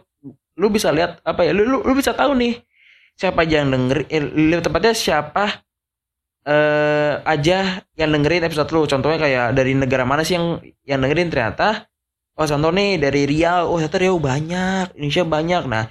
lu 0.59 0.67
bisa 0.67 0.91
lihat 0.91 1.23
apa 1.23 1.47
ya, 1.47 1.55
lu, 1.55 1.63
lu, 1.63 1.77
lu 1.81 1.93
bisa 1.95 2.11
tahu 2.11 2.35
nih 2.35 2.59
siapa 3.15 3.47
aja 3.47 3.63
yang 3.63 3.69
denger, 3.71 3.97
eh, 4.11 4.61
tepatnya 4.61 4.93
siapa 4.93 5.63
eh 6.41 7.21
aja 7.21 7.85
yang 7.93 8.09
dengerin 8.09 8.49
episode 8.49 8.69
lu. 8.73 8.89
Contohnya 8.89 9.21
kayak 9.21 9.47
dari 9.53 9.77
negara 9.77 10.03
mana 10.03 10.25
sih 10.25 10.35
yang 10.35 10.57
yang 10.83 10.99
dengerin 11.05 11.29
ternyata 11.29 11.85
oh 12.33 12.47
contoh 12.49 12.71
nih 12.73 12.97
dari 12.97 13.29
Riau, 13.29 13.69
oh 13.69 13.77
ternyata 13.77 13.97
Riau 14.01 14.17
banyak, 14.17 14.97
Indonesia 14.97 15.25
banyak. 15.25 15.63
Nah, 15.69 15.85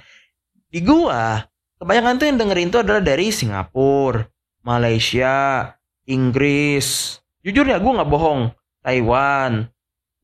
di 0.67 0.79
gua 0.83 1.47
kebanyakan 1.79 2.19
tuh 2.19 2.25
yang 2.27 2.37
dengerin 2.37 2.67
itu 2.67 2.79
adalah 2.83 3.01
dari 3.01 3.31
Singapura, 3.31 4.27
Malaysia, 4.67 5.71
Inggris. 6.05 7.17
Jujur 7.41 7.65
ya, 7.65 7.79
nggak 7.79 8.11
bohong 8.11 8.51
Taiwan. 8.81 9.65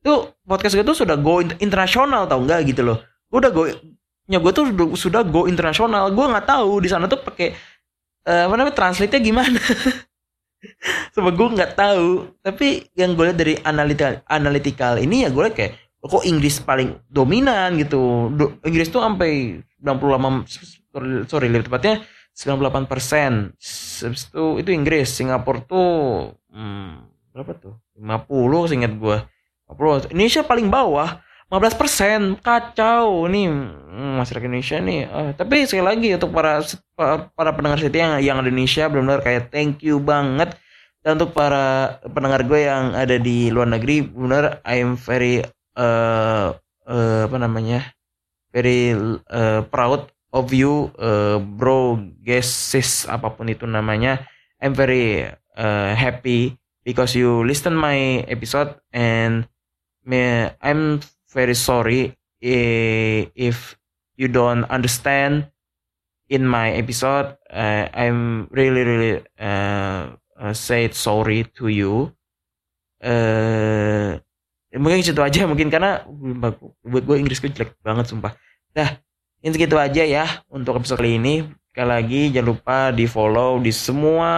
Itu 0.02 0.34
podcast 0.46 0.74
gue 0.78 0.86
tuh 0.86 0.98
sudah 0.98 1.18
go 1.18 1.42
internasional 1.42 2.26
tau 2.26 2.42
nggak 2.42 2.60
gitu 2.74 2.82
loh. 2.86 2.98
Gue 3.30 3.40
udah 3.42 3.52
go 3.54 3.64
nya 4.28 4.44
gue 4.44 4.52
tuh 4.52 4.66
sudah 4.98 5.24
go 5.24 5.48
internasional. 5.48 6.10
Gue 6.12 6.26
nggak 6.28 6.46
tahu 6.46 6.84
di 6.84 6.90
sana 6.92 7.08
tuh 7.08 7.22
pakai 7.22 7.56
uh, 8.28 8.52
apa 8.52 8.54
namanya 8.60 8.76
translate 8.76 9.18
nya 9.18 9.22
gimana. 9.24 9.60
Sebab 11.16 11.34
gue 11.34 11.48
nggak 11.58 11.74
tahu. 11.78 12.34
Tapi 12.44 12.92
yang 12.98 13.14
gue 13.14 13.32
lihat 13.32 13.40
dari 13.40 13.56
analytical 13.64 14.22
analytical 14.28 15.00
ini 15.00 15.26
ya 15.26 15.30
gue 15.32 15.44
lihat 15.48 15.56
kayak 15.56 15.74
kok 16.08 16.24
Inggris 16.24 16.64
paling 16.64 16.98
dominan 17.08 17.76
gitu. 17.78 18.32
Do, 18.32 18.58
Inggris 18.64 18.88
tuh 18.88 19.04
sampai 19.04 19.60
98 19.84 21.30
sorry 21.30 21.48
lebih 21.52 21.70
tepatnya 21.70 22.02
98 22.38 22.86
persen. 22.86 23.52
Itu 24.08 24.62
itu 24.62 24.70
Inggris. 24.70 25.10
Singapura 25.10 25.62
tuh 25.66 26.32
hmm, 26.54 27.17
berapa 27.38 27.54
tuh? 27.54 27.78
50 27.94 28.70
seingat 28.74 28.98
gue 28.98 29.18
50 29.70 30.10
Indonesia 30.10 30.42
paling 30.42 30.68
bawah 30.74 31.22
15 31.48 31.80
persen. 31.80 32.20
Kacau. 32.44 33.28
Nih 33.32 33.48
hmm, 33.48 34.20
masyarakat 34.20 34.48
Indonesia 34.48 34.78
nih. 34.84 35.02
Uh, 35.08 35.32
tapi 35.36 35.64
sekali 35.64 35.86
lagi 35.86 36.10
untuk 36.16 36.36
para 36.36 36.60
para 37.36 37.52
pendengar 37.56 37.80
siti 37.80 38.04
yang 38.04 38.20
yang 38.20 38.38
Indonesia 38.44 38.92
benar-benar 38.92 39.24
kayak 39.24 39.52
thank 39.52 39.80
you 39.84 40.00
banget. 40.04 40.56
Dan 41.04 41.16
untuk 41.24 41.32
para 41.32 41.98
pendengar 42.04 42.44
gue 42.44 42.68
yang 42.68 42.92
ada 42.92 43.16
di 43.16 43.48
luar 43.48 43.72
negeri 43.72 44.04
benar 44.04 44.60
I 44.68 44.84
am 44.84 45.00
very 45.00 45.40
uh, 45.80 46.52
uh, 46.84 47.22
apa 47.32 47.38
namanya 47.40 47.96
very 48.52 48.92
uh, 49.32 49.64
proud 49.72 50.12
of 50.36 50.52
you 50.52 50.92
uh, 51.00 51.40
bro 51.40 51.96
guys 52.20 52.52
sis 52.52 53.08
apa 53.08 53.32
pun 53.32 53.48
itu 53.48 53.64
namanya. 53.64 54.28
I'm 54.60 54.76
very 54.76 55.24
uh, 55.56 55.92
happy 55.96 56.60
because 56.88 57.12
you 57.20 57.44
listen 57.44 57.76
my 57.76 58.24
episode 58.32 58.80
and 58.96 59.44
me 60.08 60.48
I'm 60.64 61.04
very 61.36 61.52
sorry 61.52 62.16
if 62.40 63.76
you 64.16 64.32
don't 64.32 64.64
understand 64.72 65.52
in 66.32 66.48
my 66.48 66.72
episode. 66.80 67.36
Uh, 67.52 67.92
I'm 67.92 68.48
really 68.56 68.88
really 68.88 69.14
uh, 69.36 70.16
uh, 70.40 70.54
say 70.56 70.88
sorry 70.96 71.52
to 71.60 71.68
you. 71.68 72.16
Uh, 73.04 74.16
mungkin 74.72 75.04
situ 75.04 75.20
aja 75.20 75.44
mungkin 75.44 75.68
karena 75.68 76.08
buat 76.88 77.04
gue 77.04 77.18
Inggris 77.20 77.44
gue 77.44 77.52
jelek 77.52 77.76
banget 77.84 78.08
sumpah. 78.08 78.32
Dah 78.72 78.96
ini 79.44 79.52
segitu 79.52 79.76
aja 79.76 80.08
ya 80.08 80.26
untuk 80.48 80.80
episode 80.80 81.04
kali 81.04 81.20
ini 81.20 81.52
sekali 81.78 81.94
lagi 81.94 82.34
jangan 82.34 82.50
lupa 82.58 82.90
di 82.90 83.06
follow 83.06 83.62
di 83.62 83.70
semua 83.70 84.34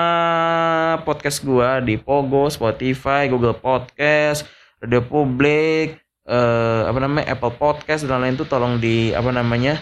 podcast 1.08 1.40
gue 1.40 1.72
di 1.88 1.96
Pogo 1.96 2.52
Spotify 2.52 3.32
Google 3.32 3.56
Podcast 3.56 4.44
Radio 4.84 5.00
Publik 5.00 6.04
uh, 6.28 6.84
apa 6.84 7.00
namanya 7.00 7.32
Apple 7.32 7.56
Podcast 7.56 8.04
dan 8.04 8.28
lain 8.28 8.36
itu 8.36 8.44
tolong 8.44 8.76
di 8.84 9.16
apa 9.16 9.32
namanya 9.32 9.80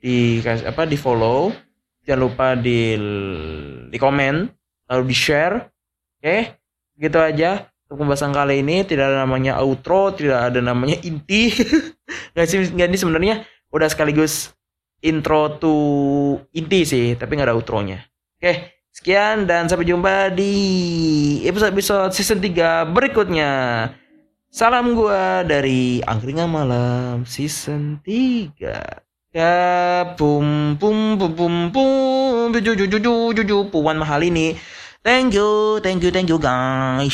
di 0.00 0.40
apa 0.48 0.88
di 0.88 0.96
follow 0.96 1.52
jangan 2.08 2.24
lupa 2.24 2.56
di 2.56 2.96
di 3.92 3.98
komen 4.00 4.48
lalu 4.88 5.02
di 5.04 5.12
share 5.12 5.60
oke 5.60 6.24
okay? 6.24 6.56
gitu 6.96 7.20
aja 7.20 7.68
untuk 7.84 8.00
pembahasan 8.00 8.32
kali 8.32 8.64
ini. 8.64 8.80
Tidak 8.80 9.04
ada 9.04 9.28
namanya 9.28 9.60
outro 9.60 10.08
tidak 10.16 10.48
ada 10.48 10.64
namanya 10.64 10.96
inti. 11.04 11.52
Nggak 12.32 12.46
sih 12.48 12.58
nggak 12.72 12.88
ini 12.88 12.96
sebenarnya 12.96 13.34
udah 13.68 13.92
sekaligus 13.92 14.56
intro 15.04 15.60
to 15.60 15.74
inti 16.56 16.88
sih 16.88 17.06
tapi 17.14 17.36
nggak 17.36 17.52
ada 17.52 17.56
outronya. 17.56 18.00
Oke 18.40 18.74
sekian 18.94 19.44
dan 19.44 19.68
sampai 19.68 19.84
jumpa 19.84 20.32
di 20.32 20.54
episode-episode 21.44 22.10
season 22.16 22.40
3 22.40 22.88
berikutnya. 22.88 23.52
Salam 24.54 24.94
gua 24.94 25.42
dari 25.42 25.98
angkringan 26.06 26.46
malam 26.48 27.26
season 27.26 28.00
3 28.06 29.34
ya 29.34 29.54
bum 30.14 30.78
bum 30.78 31.18
bum 31.18 31.32
bum 31.34 31.54
bum 31.74 32.54
juju 32.54 32.86
juju 32.86 33.34
juju 33.34 33.56
puan 33.68 33.98
mahal 33.98 34.22
ini. 34.22 34.56
Thank 35.04 35.36
you 35.36 35.82
thank 35.84 36.00
you 36.00 36.08
thank 36.08 36.32
you 36.32 36.40
guys 36.40 37.12